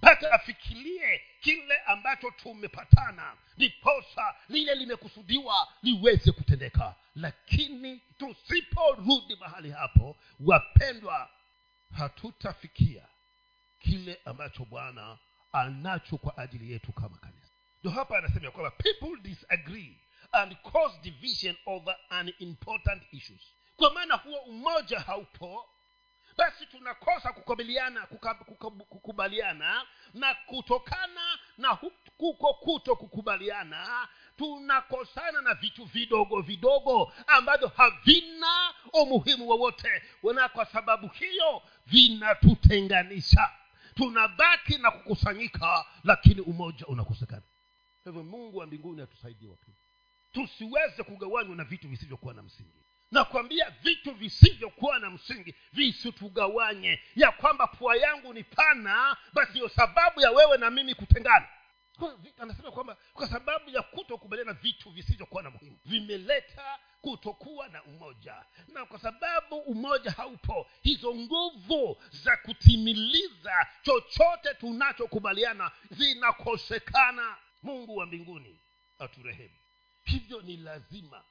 [0.01, 6.95] hata afikirie kile ambacho tumepatana ndiposa lile limekusudiwa liweze kutendeka.
[7.15, 11.29] Lakini tusiporudi mahali hapo wapendwa
[11.97, 13.05] hatutafikia
[13.79, 15.17] kile ambacho bwana
[15.51, 17.53] anacho kwa ajili yetu kama kanisa.
[17.81, 19.97] Ndo hapa anasema kwamba people disagree
[20.31, 23.41] and cause division over an important issues.
[23.75, 25.69] Kwa maana huo umoja haupo
[26.39, 28.07] basi tunakosa kukabiliana
[28.89, 31.75] kukubaliana na kutokana na
[32.17, 34.07] kuko kuto kukubaliana.
[34.37, 40.03] Tunakosana na vitu vidogo vidogo ambavyo havina umuhimu wowote.
[40.35, 43.49] Na kwa sababu hiyo vinatutenganisha.
[43.95, 47.41] Tunabaki na kukusanyika lakini umoja unakosekana.
[48.05, 49.77] Hivyo mungu wa mbinguni atusaidie wapili
[50.31, 56.99] tusiweze kugawanywa na vitu visivyokuwa na msingi nakwambia vitu visivyokuwa na msingi visitugawanye.
[57.15, 61.47] Ya kwamba pua yangu ni pana basi ndiyo sababu ya wewe na mimi kutengana.
[62.37, 68.45] Anasema kwamba kwa sababu ya kutokubaliana vitu visivyokuwa na muhimu vimeleta kutokuwa na umoja.
[68.67, 77.37] Na kwa sababu umoja haupo hizo nguvu za kutimiliza chochote tunachokubaliana zinakosekana.
[77.63, 78.59] Mungu wa mbinguni
[78.99, 79.55] aturehemu.
[80.03, 81.23] Hivyo ni lazima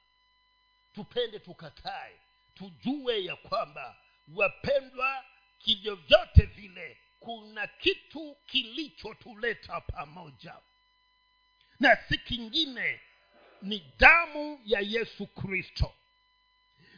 [0.99, 2.19] tupende tukatae
[2.53, 3.97] tujue ya kwamba
[4.35, 5.25] wapendwa
[5.59, 10.55] kivyovyote vile kuna kitu kilichotuleta pamoja.
[11.79, 13.01] Na si kingine
[13.61, 15.93] ni damu ya yesu kristo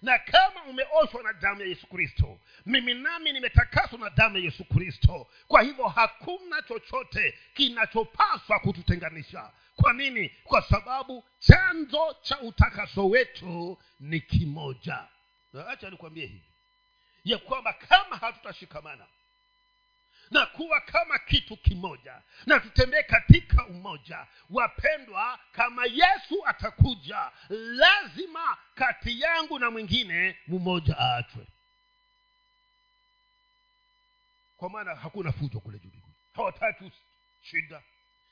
[0.02, 4.66] na kama umeoshwa na damu ya yesu kristo mimi nami nimetakaswa na damu ya yesu
[4.66, 5.28] kristo.
[5.48, 9.52] Kwa hivyo hakuna chochote kinachopaswa kututenganisha.
[9.76, 10.30] Kwa nini?
[10.44, 15.08] Kwa sababu chanzo cha utakaso wetu ni kimoja.
[15.68, 16.46] Acha nikwambie hivi.
[17.24, 19.06] Ya kwamba kama hatutashikamana
[20.32, 24.28] na kuwa kama kitu kimoja na tutembee katika umoja.
[24.50, 31.48] Wapendwa kama yesu atakuja lazima kati yangu na mwingine mmoja aachwe
[34.58, 35.92] kwa maana hakuna fujo kule juu
[36.34, 36.92] hawataki
[37.42, 37.82] shida.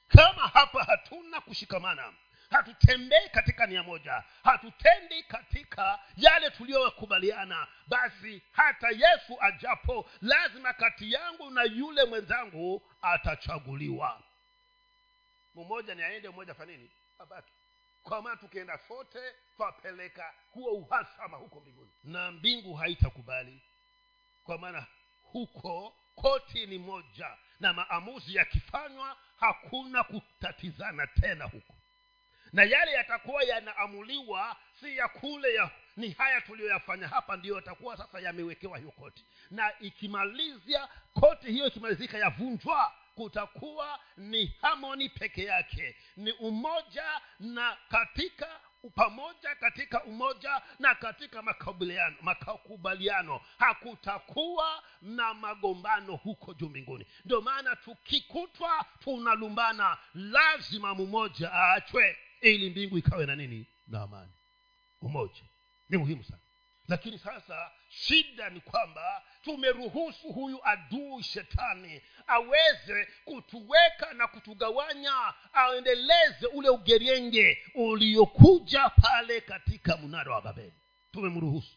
[0.08, 2.14] Kama hapa hatuna kushikamana
[2.50, 4.24] hatutembei katika nia moja.
[4.44, 7.68] Hatutendi katika yale tuliyokubaliana.
[7.88, 14.24] Basi hata yesu ajapo lazima kati yangu na yule mwenzangu atachaguliwa.
[15.56, 17.52] Mmoja ni aende mmoja fanini abaki.
[18.04, 19.20] Kwa maana tukienda sote
[19.58, 21.92] twapeleka huo uhasama huko mbinguni.
[22.04, 23.62] Na mbingu haitakubali.
[24.44, 24.86] Kwa maana
[25.24, 31.76] huko koti ni moja na maamuzi yakifanywa hakuna kutatizana tena huko
[32.54, 38.20] na yale yatakuwa yanaamuliwa si ya kule ya ni haya tuliyoyafanya hapa ndiyo yatakuwa sasa
[38.20, 39.26] yamewekewa hiyo koti.
[39.52, 45.96] Na ikimalizia koti hiyo ikimalizika yavunjwa kutakuwa ni hamoni peke yake.
[46.18, 48.48] Ni umoja na katika
[48.96, 51.42] pamoja katika umoja na katika
[52.22, 53.42] makubaliano.
[53.58, 57.06] Hakutakuwa na magombano huko juu mbinguni.
[57.26, 59.98] Ndio maana tukikutwa tunalumbana.
[60.14, 63.66] Lazima mmoja aachwe ili mbingu ikawe na nini?
[63.88, 64.32] Na amani.
[65.02, 65.42] Umoja.
[65.90, 66.40] Ni muhimu sana.
[66.88, 76.70] Lakini sasa shida ni kwamba tumeruhusu huyu adui shetani aweze kutuweka na kutugawanya aendeleze ule
[76.70, 80.74] ugerienge uliokuja pale katika mnara wa babeli.
[81.12, 81.76] Tumemruhusu.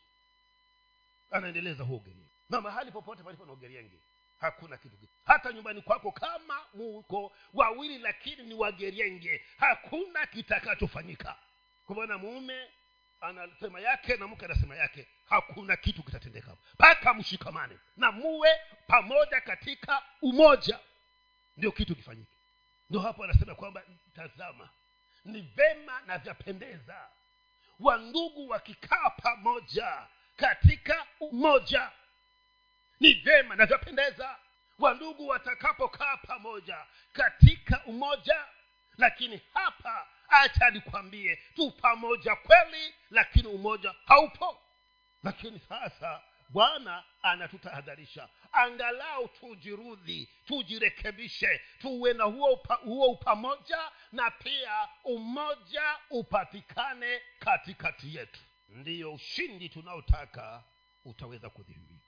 [1.31, 3.97] Anaendeleza huo ugerienge na mahali popote palipo na ugerienge
[4.43, 11.37] hakuna kitu hata nyumbani kwako kama muko wawili lakini ni wagerenge hakuna kitakachofanyika.
[11.87, 12.69] Kwa mume
[13.21, 16.57] anasema yake na mke anasema yake hakuna kitu kitatendeka.
[16.75, 18.49] Mpaka mshikamane na muwe
[18.87, 20.79] pamoja katika umoja.
[21.57, 22.37] Ndio kitu kifanyike.
[22.91, 23.83] Ndio hapo anasema kwamba
[24.15, 24.69] tazama
[25.25, 27.09] ni vema na vyapendeza
[27.81, 31.91] wandugu wakikaa pamoja katika umoja
[33.53, 34.39] ni vema na vyapendeza
[34.79, 38.45] wandugu watakapokaa pamoja katika umoja.
[38.99, 44.59] Lakini hapa acha nikwambie tu pamoja kweli lakini umoja haupo.
[45.23, 54.89] Lakini sasa bwana anatutahadharisha angalau tujirudhi tujirekebishe tuwe na huo, upa, huo upamoja na pia
[55.05, 58.41] umoja upatikane katikati yetu.
[58.69, 60.65] Ndiyo ushindi tunaotaka
[61.05, 62.02] utaweza kudhihirika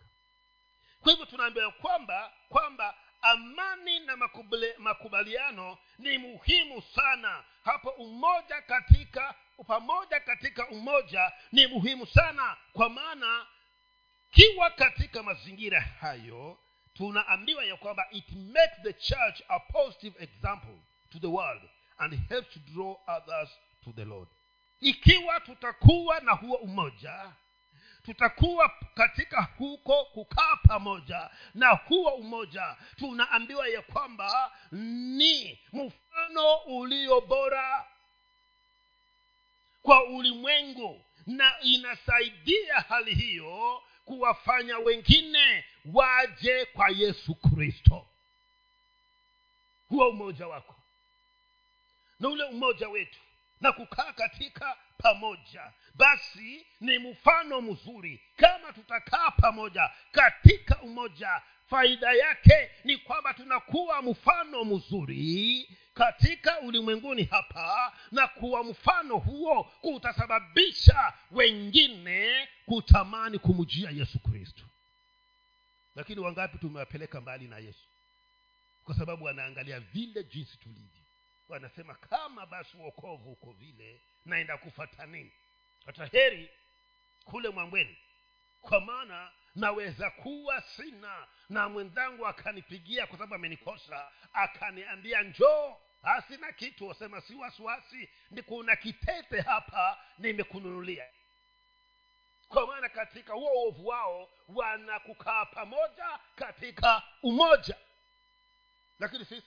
[1.05, 7.45] kwa hivyo tunaambiwa kwamba kwamba amani na makubali, makubaliano ni muhimu sana.
[7.65, 9.35] Hapo umoja katika
[9.67, 12.57] pamoja katika umoja ni muhimu sana.
[12.73, 13.47] Kwa maana
[14.31, 16.59] kiwa katika mazingira hayo
[16.95, 20.79] tunaambiwa ya kwamba it makes the church a positive example
[21.13, 21.63] to the world
[21.99, 23.49] and helps to draw others
[23.85, 24.29] to the lord.
[24.81, 27.33] Ikiwa tutakuwa na huo umoja
[28.05, 32.77] tutakuwa katika huko kukaa pamoja na huo umoja.
[32.97, 37.87] Tunaambiwa ya kwamba ni mfano ulio bora
[39.83, 48.07] kwa ulimwengu na inasaidia hali hiyo kuwafanya wengine waje kwa yesu kristo.
[49.89, 50.75] Huo umoja wako
[52.21, 53.19] na ule umoja wetu
[53.61, 55.73] na kukaa katika pamoja.
[55.95, 61.43] Basi ni mfano mzuri kama tutakaa pamoja katika umoja.
[61.67, 71.13] Faida yake ni kwamba tunakuwa mfano mzuri katika ulimwenguni hapa na kuwa mfano huo kutasababisha
[71.31, 74.63] wengine kutamani kumjia yesu kristo.
[75.95, 77.89] Lakini wangapi tumewapeleka mbali na yesu?
[78.85, 81.04] Kwa sababu wanaangalia vile jinsi tulivyo
[81.49, 85.33] wanasema kama basi uokovu uko vile naenda kufata nini?
[85.87, 86.51] Hata heri
[87.25, 87.99] kule mwambweni.
[88.61, 96.89] Kwa maana naweza kuwa sina na mwenzangu akanipigia kwa sababu amenikosa akaniambia njoo hasina kitu.
[96.89, 101.07] Wasema si wasiwasi ni kuna kitete hapa nimekununulia.
[102.49, 107.77] Kwa maana katika huo uovu wao wanakukaa pamoja katika umoja.
[108.99, 109.47] Lakini sisi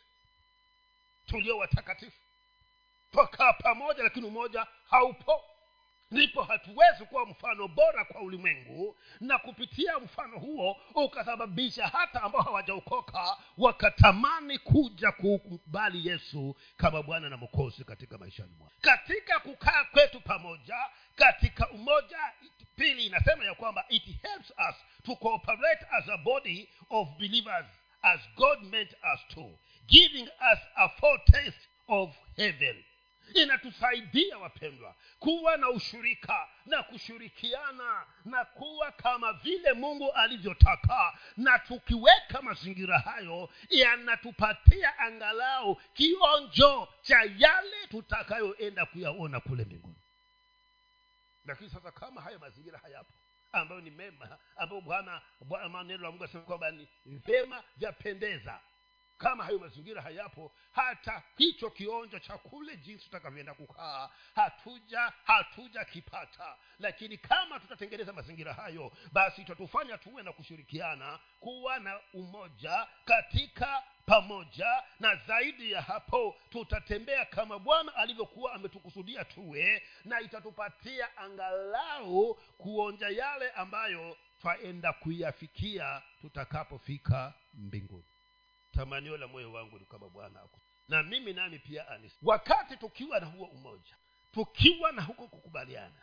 [1.27, 2.21] tulio watakatifu.
[3.11, 5.43] Twakaa pamoja lakini umoja haupo.
[6.11, 13.37] Ndipo hatuwezi kuwa mfano bora kwa ulimwengu na kupitia mfano huo ukasababisha hata ambao hawajaokoka
[13.57, 18.71] wakatamani kuja kukubali yesu kama bwana na mokozi katika maishani mwao.
[18.81, 20.75] Katika kukaa kwetu pamoja
[21.15, 22.19] katika umoja
[22.75, 27.65] pili inasema ya kwamba it helps us to cooperate as a body of believers
[28.01, 32.83] as god meant us to giving us a foretaste of heaven.
[33.33, 41.17] Inatusaidia wapendwa kuwa na ushirika na kushirikiana na kuwa kama vile mungu alivyotaka.
[41.37, 49.95] Na tukiweka mazingira hayo yanatupatia angalau kionjo cha yale tutakayoenda kuyaona kule mbinguni.
[51.45, 53.13] Lakini sasa kama hayo mazingira hayapo
[53.51, 55.21] ambayo ni mema ambayo bwana
[55.85, 58.59] neno la mungu asema kwamba ni vema vyapendeza
[59.17, 66.55] kama hayo mazingira hayapo hata hicho kionjo cha kule jinsi tutakavyoenda kukaa hatuja hatuja kipata.
[66.79, 74.83] Lakini kama tutatengeneza mazingira hayo basi itatufanya tuwe na kushirikiana kuwa na umoja katika pamoja
[74.99, 83.51] na zaidi ya hapo tutatembea kama bwana alivyokuwa ametukusudia tuwe na itatupatia angalau kuonja yale
[83.51, 88.03] ambayo twaenda kuyafikia tutakapofika mbinguni
[88.77, 90.39] tamanio la moyo wangu ni kama bwana
[90.87, 93.95] na mimi nami pia anis wakati tukiwa na huo umoja
[94.31, 96.01] tukiwa na huko kukubaliana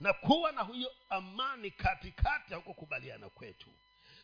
[0.00, 3.70] na kuwa na hiyo amani katikati ya huko kubaliana kwetu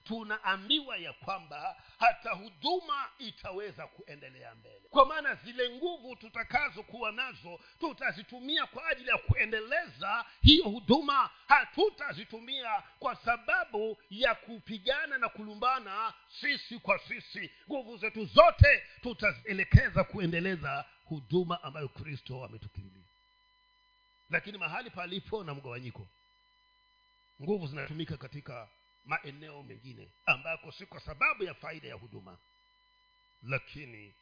[0.05, 4.81] tunaambiwa ya kwamba hata huduma itaweza kuendelea mbele.
[4.91, 11.31] Kwa maana zile nguvu tutakazokuwa nazo tutazitumia kwa ajili ya kuendeleza hiyo huduma.
[11.49, 17.51] Hatutazitumia kwa sababu ya kupigana na kulumbana sisi kwa sisi.
[17.71, 23.05] Nguvu zetu zote tutazielekeza kuendeleza huduma ambayo kristo ametukirimia.
[24.31, 26.07] Lakini mahali palipo na mgawanyiko
[27.43, 28.69] nguvu zinatumika katika
[29.05, 32.39] maeneo mengine ambako si kwa sababu ya faida ya huduma
[33.43, 34.15] lakini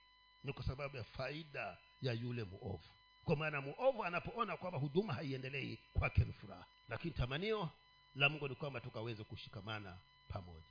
[0.44, 2.88] ni kwa sababu ya faida ya yule muovu
[3.24, 6.66] kwa maana muovu anapoona kwamba huduma haiendelei kwake ni furaha.
[6.88, 7.70] Lakini tamanio
[8.14, 10.66] la mungu ni kwamba tukaweze kushikamana pamoja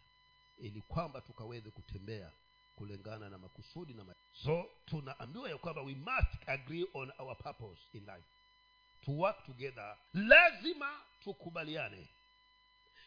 [0.57, 2.32] ili kwamba tukaweze kutembea
[2.76, 7.82] kulingana na makusudi na ma- so tunaambiwa ya kwamba we must agree on our purpose
[7.93, 8.28] in life.
[9.05, 12.09] To work together lazima tukubaliane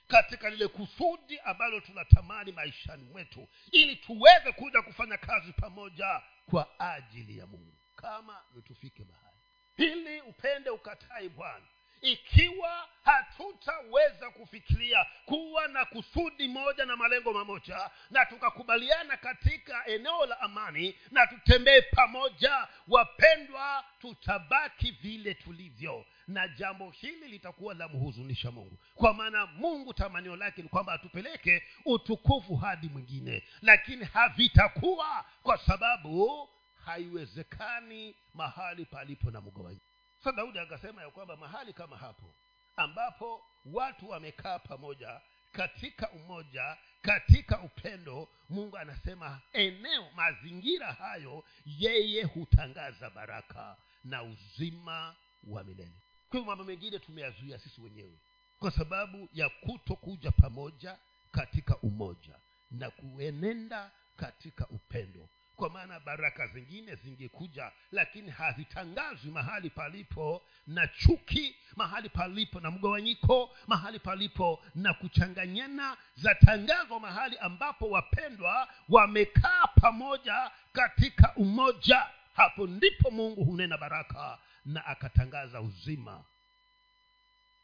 [0.07, 7.39] katika lile kusudi ambalo tunatamani maishani mwetu ili tuweze kuja kufanya kazi pamoja kwa ajili
[7.39, 7.75] ya mungu.
[7.97, 9.39] Kama nitufike mahali
[9.77, 11.65] ili upende ukatai bwana
[12.01, 20.41] ikiwa hatutaweza kufikiria kuwa na kusudi moja na malengo mamoja na tukakubaliana katika eneo la
[20.41, 28.79] amani na tutembee pamoja wapendwa tutabaki vile tulivyo na jambo hili litakuwa la mhuzunisha mungu.
[28.95, 36.49] Kwa maana mungu tamanio lake ni kwamba atupeleke utukufu hadi mwingine lakini havitakuwa kwa sababu
[36.85, 39.85] haiwezekani mahali palipo na mgawanyiko
[40.25, 42.35] sa daudi akasema ya kwamba mahali kama hapo
[42.77, 45.20] ambapo watu wamekaa pamoja
[45.53, 55.14] katika umoja katika upendo mungu anasema eneo mazingira hayo yeye hutangaza baraka na uzima
[55.45, 56.01] wa milele
[56.39, 58.18] kwa mambo mengine tumeyazuia sisi wenyewe.
[58.59, 60.97] Kwa sababu ya kuto kuja pamoja
[61.32, 62.35] katika umoja
[62.70, 65.28] na kuenenda katika upendo.
[65.57, 73.51] Kwa maana baraka zingine zingekuja lakini hazitangazwi mahali palipo na chuki mahali palipo na mgawanyiko
[73.66, 82.07] mahali palipo na kuchanganyana zatangazwa mahali ambapo wapendwa wamekaa pamoja katika umoja.
[82.32, 86.25] Hapo ndipo mungu hunena baraka na akatangaza uzima.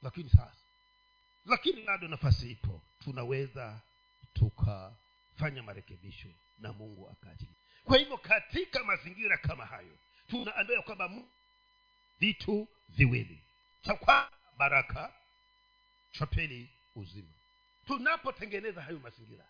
[0.02, 0.56] Lakini sasa
[1.46, 2.82] lakini bado nafasi ipo.
[3.04, 3.80] Tunaweza
[4.34, 6.28] tukafanya marekebisho
[6.58, 9.98] na mungu akaachilia kwa hivyo katika mazingira kama hayo
[10.30, 11.10] tunaambiwa kwamba
[12.20, 13.42] vitu viwili.
[13.82, 15.12] Cha kwanza baraka.
[16.12, 17.28] Cha pili uzima.
[17.86, 19.44] Tunapotengeneza hayo mazingira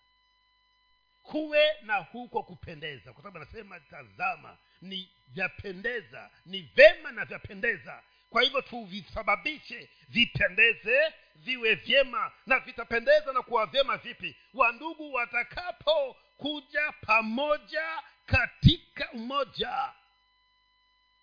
[1.23, 3.13] kuwe na huko kupendeza.
[3.13, 8.03] Kwa sababu anasema tazama ni vyapendeza ni vema na vyapendeza.
[8.31, 12.33] Kwa hivyo tuvisababishe vipendeze viwe vyema.
[12.47, 14.37] Na vitapendeza na kuwa vyema vipi?
[14.55, 19.93] Wandugu watakapokuja pamoja katika umoja.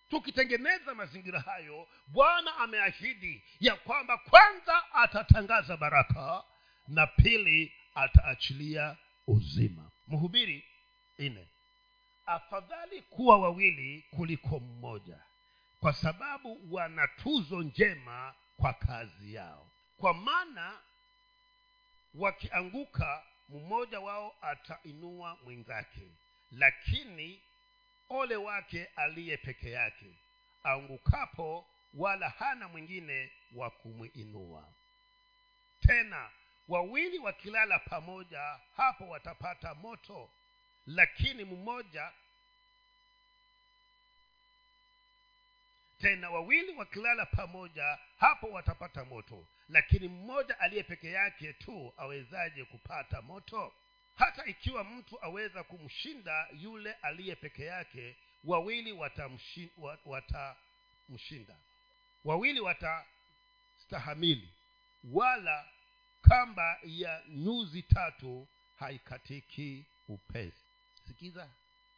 [0.09, 6.43] Tukitengeneza mazingira hayo bwana ameahidi ya kwamba kwanza atatangaza baraka
[6.87, 8.95] na pili ataachilia
[9.27, 9.91] uzima.
[10.07, 10.65] Mhubiri
[11.19, 11.47] nne.
[12.25, 15.19] Afadhali kuwa wawili kuliko mmoja
[15.79, 19.71] kwa sababu wana tuzo njema kwa kazi yao.
[19.97, 20.79] Kwa maana
[22.15, 26.07] wakianguka mmoja wao atainua mwenzake
[26.51, 27.41] lakini
[28.09, 30.15] ole wake aliye peke yake.
[30.65, 34.73] Aangukapo wala hana mwingine wa kumwinua.
[35.79, 36.29] Tena
[36.67, 40.29] wawili wakilala pamoja hapo watapata moto.
[40.87, 42.11] Lakini mmoja
[46.01, 49.45] tena wawili wakilala pamoja hapo watapata moto.
[49.69, 53.73] Lakini mmoja aliye peke yake tu awezaje kupata moto?
[54.15, 59.97] Hata ikiwa mtu aweza kumshinda yule aliye peke yake wawili watamshinda.
[60.05, 60.55] Wata
[62.25, 64.49] wawili watastahamili
[65.03, 65.65] wala
[66.27, 68.47] kamba ya nyuzi tatu
[68.79, 70.65] haikatiki upesi.
[71.07, 71.49] Sikiza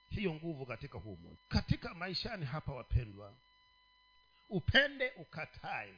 [0.09, 3.33] hiyo nguvu katika huu moja katika maishani hapa wapendwa
[4.49, 5.93] upende ukatae.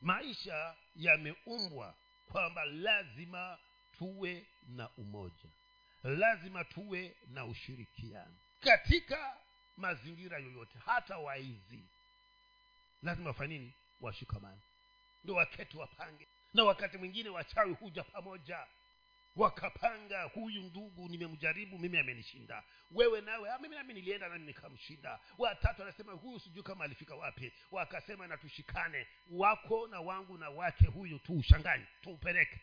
[0.00, 1.94] Maisha yameumbwa
[2.32, 3.58] kwamba lazima
[3.98, 5.50] tuwe na umoja
[6.04, 8.34] lazima tuwe na ushirikiano.
[8.60, 9.36] Katika
[9.76, 11.84] mazingira yoyote hata waizi
[13.02, 13.72] lazima wafanye nini?
[14.00, 14.60] Washikamani
[15.24, 18.66] ndo waketi wapange na wakati mwingine wachawi huja pamoja.
[19.36, 22.62] Wakapanga huyu ndugu nimemjaribu mimi amenishinda.
[22.90, 25.20] Wewe nawe ah, mimi nami nilienda nami nikamshinda.
[25.38, 27.52] Watatu anasema huyu sijui kama alifika wapi.
[27.70, 32.60] Wakasema na tushikane wako na wangu na wake huyu tuushanganye tuupeleke.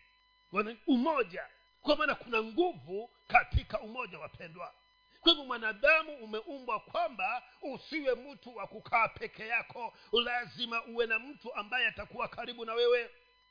[0.88, 1.48] Umoja.
[1.82, 4.74] Kwa maana kuna nguvu katika umoja wapendwa.
[5.22, 9.94] Kwa hivyo mwanadamu umeumbwa kwamba usiwe mtu wa kukaa peke yako.
[10.12, 13.10] Lazima uwe na mtu ambaye atakuwa karibu na wewe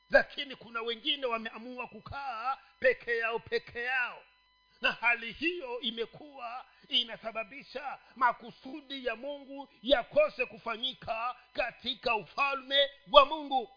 [0.09, 4.23] lakini kuna wengine wameamua kukaa peke yao peke yao.
[4.81, 13.69] Na hali hiyo imekuwa inasababisha makusudi ya mungu yakose kufanyika katika ufalme wa mungu.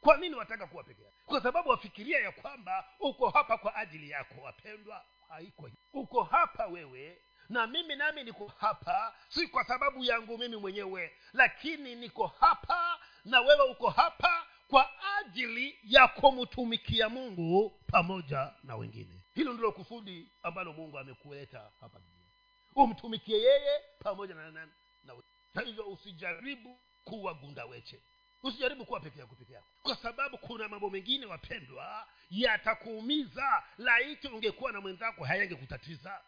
[0.00, 1.12] Kwa nini wataka kuwa peke yao?
[1.26, 5.04] Kwa sababu wafikiria ya kwamba uko hapa kwa ajili yako wapendwa.
[5.28, 11.16] Haiko uko hapa wewe na mimi nami niko hapa si kwa sababu yangu mimi mwenyewe
[11.32, 19.22] lakini niko hapa na wewe uko hapa kwa ajili ya kumtumikia mungu pamoja na wengine.
[19.34, 22.28] Hilo ndilo kusudi ambalo mungu amekuleta hapa dunia.
[22.74, 24.72] Umtumikie yeye pamoja na nani
[25.04, 25.14] na
[25.54, 28.02] na hivyo usijaribu kuwa gundaweche.
[28.42, 29.66] Usijaribu kuwa peke yako peke yako.
[29.82, 33.62] Kwa sababu kuna mambo mengine wapendwa yatakuumiza.
[33.78, 36.20] Laiti ungekuwa na mwenzako hayangekutatiza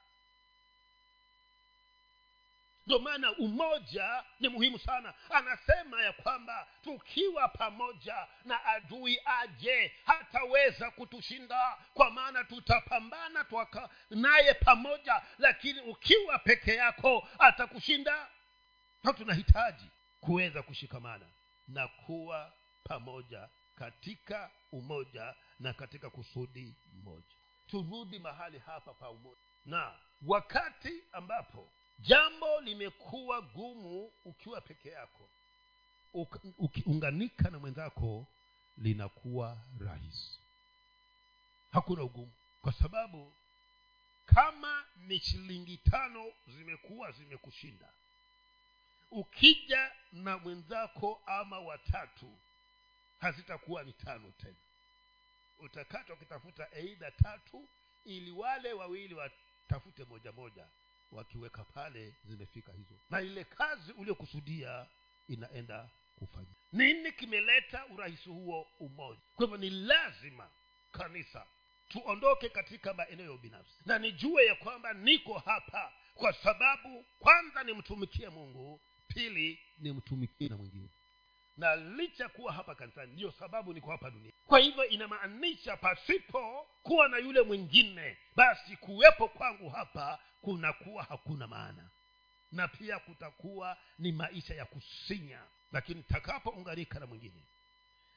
[2.91, 5.15] ndio maana umoja ni muhimu sana.
[5.31, 11.79] Anasema ya kwamba tukiwa pamoja na adui aje hataweza kutushinda.
[11.95, 18.29] Kwa maana tutapambana twaka naye pamoja lakini ukiwa peke yako atakushinda.
[19.05, 19.87] Na tunahitaji
[20.21, 21.27] kuweza kushikamana
[21.69, 22.53] na kuwa
[22.85, 27.37] pamoja katika umoja na katika kusudi mmoja
[27.67, 29.41] turudi mahali hapa pa umoja.
[29.65, 29.93] Na
[30.27, 31.69] wakati ambapo
[32.01, 35.29] jambo limekuwa gumu ukiwa peke yako.
[36.59, 38.27] Ukiunganika na mwenzako
[38.79, 40.39] linakuwa rahisi.
[41.73, 42.33] Hakuna ugumu.
[42.63, 43.33] Kwa sababu
[44.27, 47.89] kama ni shilingi tano zimekuwa zimekushinda
[49.11, 52.37] ukija na mwenzako ama watatu
[53.21, 54.55] hazitakuwa ni tano tena.
[55.59, 57.69] Utakata ukitafuta eidha tatu
[58.05, 60.67] ili wale wawili watafute moja moja
[61.13, 62.95] wakiweka pale zimefika hizo.
[63.11, 64.87] Na ile kazi uliokusudia
[65.29, 69.21] inaenda kufanya nini kimeleta urahisi huo umoja?
[69.37, 70.51] Kwa hivyo ni lazima
[70.93, 71.47] kanisa
[71.89, 78.29] tuondoke katika maeneo ya ubinafsi na nijue ya kwamba niko hapa kwa sababu kwanza nimtumikie
[78.29, 80.89] mungu pili nimtumikie na mwingine
[81.57, 84.33] na licha kuwa hapa kanisani ndiyo sababu niko hapa dunia.
[84.47, 91.91] Kwa hivyo inamaanisha pasipo kuwa na yule mwingine basi kuwepo kwangu hapa kunakuwa hakuna maana.
[92.53, 95.43] Na pia kutakuwa ni maisha ya kusinya.
[95.73, 97.43] Lakini takapounganika na mwingine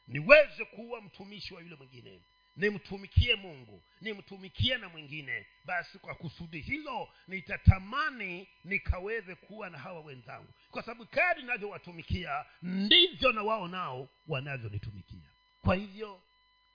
[0.07, 2.21] niweze kuwa mtumishi wa yule mwingine
[2.55, 5.47] nimtumikie mungu nimtumikie na mwingine.
[5.65, 10.53] Basi kwa kusudi hilo nitatamani nikaweze kuwa na hawa wenzangu.
[10.71, 15.29] Kwa sababu kadi navyowatumikia ndivyo na wao nao wanavyonitumikia.
[15.61, 16.21] Kwa hivyo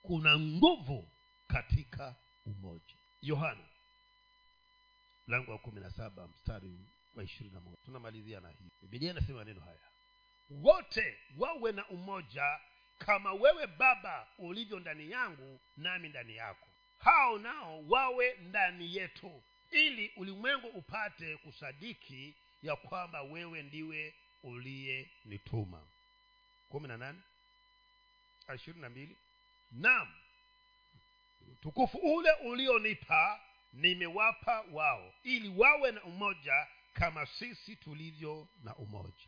[0.01, 1.11] kuna nguvu
[1.47, 2.15] katika
[2.45, 2.95] umoja.
[3.21, 3.63] Yohana
[5.27, 6.79] mlango wa kumi na saba mstari
[7.15, 7.77] wa ishirini na moja.
[7.85, 8.71] Tunamalizia na hii.
[8.81, 9.79] Bibilia inasema maneno haya.
[10.49, 12.59] Wote wawe na umoja
[12.99, 16.67] kama wewe baba ulivyo ndani yangu nami ndani yako.
[16.97, 25.87] Hao nao wawe ndani yetu ili ulimwengu upate kusadiki ya kwamba wewe ndiwe uliyenituma.
[26.69, 27.19] kumi na nane
[28.55, 29.17] ishirini na mbili.
[29.71, 30.07] Naam
[31.51, 33.39] utukufu ule ulionipa
[33.73, 39.27] nimewapa wao ili wawe na umoja kama sisi tulivyo na umoja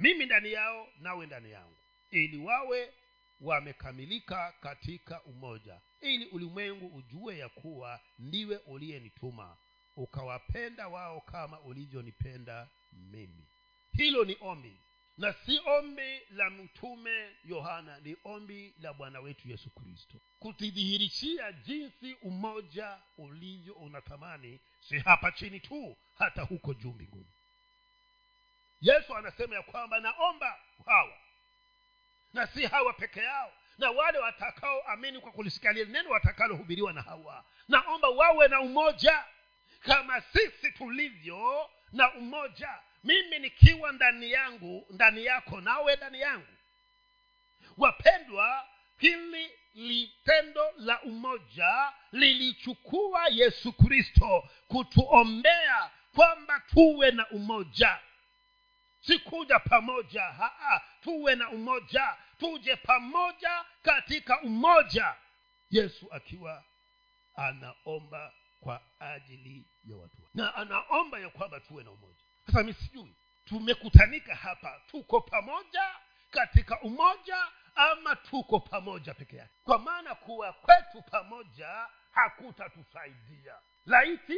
[0.00, 1.76] mimi ndani yao nawe ndani yangu.
[2.10, 2.92] Ili wawe
[3.40, 5.80] wamekamilika katika umoja.
[6.00, 9.56] Ili ulimwengu ujue ya kuwa ndiwe uliyenituma
[9.96, 13.44] ukawapenda wao kama ulivyonipenda mimi.
[13.92, 14.76] Hilo ni ombi
[15.18, 20.20] na si ombi la mtume yohana ni ombi la bwana wetu yesu kristo.
[20.38, 27.26] Kutidhihirishia jinsi umoja ulivyo unatamani si hapa chini tu hata huko juu mbinguni
[28.80, 31.16] yesu anasema ya kwamba naomba hawa
[32.32, 37.44] na si hawa peke yao na wale watakaoamini kwa kulisikia lile neno watakalohubiriwa na hawa.
[37.68, 39.24] Naomba wawe na umoja
[39.80, 42.78] kama sisi tulivyo na umoja.
[43.04, 46.46] Mimi nikiwa ndani yangu ndani yako nawe ndani yangu.
[47.78, 48.66] Wapendwa
[48.98, 57.98] hili litendo la umoja lilichukua yesu kristo kutuombea kwamba tuwe na umoja
[59.00, 60.22] sikuja pamoja.
[60.22, 62.16] Haa tuwe na umoja.
[62.38, 65.14] Tuje pamoja katika umoja.
[65.70, 66.64] Yesu akiwa
[67.34, 72.24] anaomba kwa ajili ya watu na anaomba ya kwamba tuwe na umoja.
[72.46, 75.94] Sasa mi sijui tumekutanika hapa tuko pamoja
[76.30, 79.54] katika umoja ama tuko pamoja peke yake?
[79.64, 83.54] Kwa maana kuwa kwetu pamoja hakutatusaidia.
[83.86, 84.36] Laiti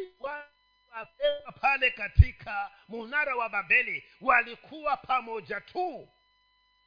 [0.93, 6.09] wapema pale katika munara wa babeli walikuwa pamoja tu.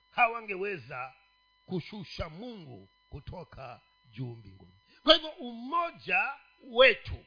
[0.10, 1.14] Hawangeweza
[1.66, 3.82] kushusha mungu kutoka
[4.12, 4.80] juu mbinguni.
[5.04, 6.34] Kwa hivyo umoja
[6.64, 7.26] wetu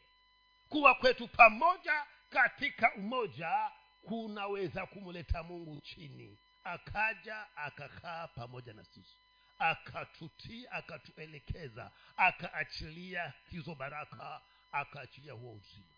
[0.68, 3.70] kuwa kwetu pamoja katika umoja
[4.03, 6.39] kunaweza kumleta mungu chini.
[6.64, 9.16] Akaja akakaa pamoja na sisi.
[9.59, 14.41] Akatutii akatuelekeza akaachilia hizo baraka
[14.72, 15.97] akaachilia huo uzima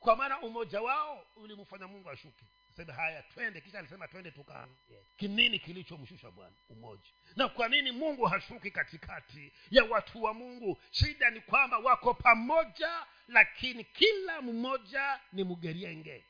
[0.00, 2.44] kwa maana umoja wao ulimfanya mungu ashuke.
[2.76, 3.60] Sema haya twende.
[3.60, 4.68] Kisha alisema twende tuka
[5.16, 6.52] kinini kilichomshusha bwana?
[6.68, 7.02] Umoja.
[7.36, 10.78] Na kwa nini mungu hashuki katikati ya watu wa mungu?
[10.90, 16.24] Shida ni kwamba wako pamoja lakini kila mmoja ni mgerienge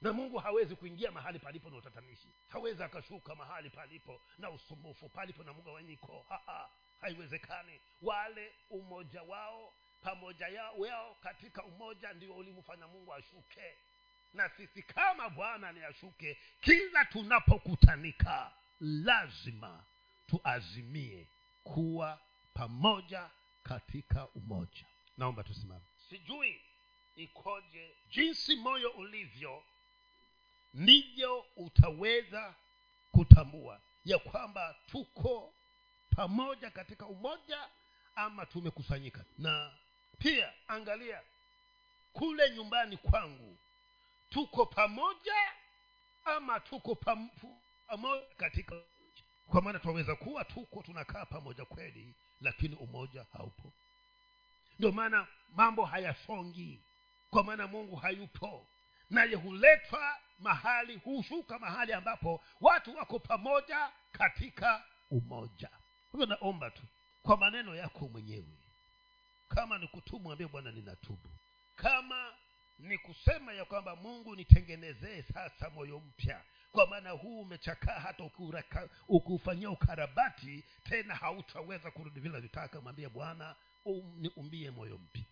[0.00, 2.28] na mungu hawezi kuingia mahali palipo na utatanishi.
[2.48, 6.26] Hawezi akashuka mahali palipo na usumbufu palipo na mgawanyiko
[7.00, 7.80] haiwezekani.
[8.02, 9.72] Wale umoja wao
[10.08, 13.74] pamoja yao, katika umoja ndio ulimfanya mungu ashuke.
[14.34, 19.84] Na sisi kama bwana ni ashuke kila tunapokutanika lazima
[20.26, 21.28] tuazimie
[21.64, 22.20] kuwa
[22.54, 23.30] pamoja
[23.62, 24.86] katika umoja.
[25.16, 25.84] Naomba tusimame.
[26.08, 26.60] Sijui
[27.16, 29.64] ikoje jinsi moyo ulivyo
[30.74, 32.54] ndivyo utaweza
[33.12, 35.54] kutambua ya kwamba tuko
[36.16, 37.68] pamoja katika umoja
[38.14, 39.24] ama tumekusanyika.
[39.38, 39.70] Na
[40.18, 41.22] pia angalia
[42.12, 43.58] kule nyumbani kwangu
[44.30, 45.34] tuko pamoja
[46.24, 48.76] ama tuko pamoja katika
[49.48, 53.72] kwa maana tunaweza kuwa tuko tunakaa pamoja kweli lakini umoja haupo.
[54.78, 56.80] Ndio maana mambo hayasongi
[57.30, 58.66] kwa maana mungu hayupo
[59.10, 65.70] naye huletwa mahali hushuka mahali ambapo watu wako pamoja katika umoja.
[66.12, 66.82] Hivyo naomba tu
[67.22, 68.58] kwa maneno yako mwenyewe
[69.48, 71.28] kama ni kutubu mwambie bwana ninatubu.
[71.76, 72.34] Kama
[72.78, 76.42] ni kusema ya kwamba mungu nitengenezee sasa moyo mpya.
[76.72, 78.30] Kwa maana huu umechakaa hata
[79.08, 82.80] ukiufanyia ukarabati tena hautaweza kurudi vile vitaka.
[82.80, 85.24] Mwambie bwana um, niumbie moyo mpya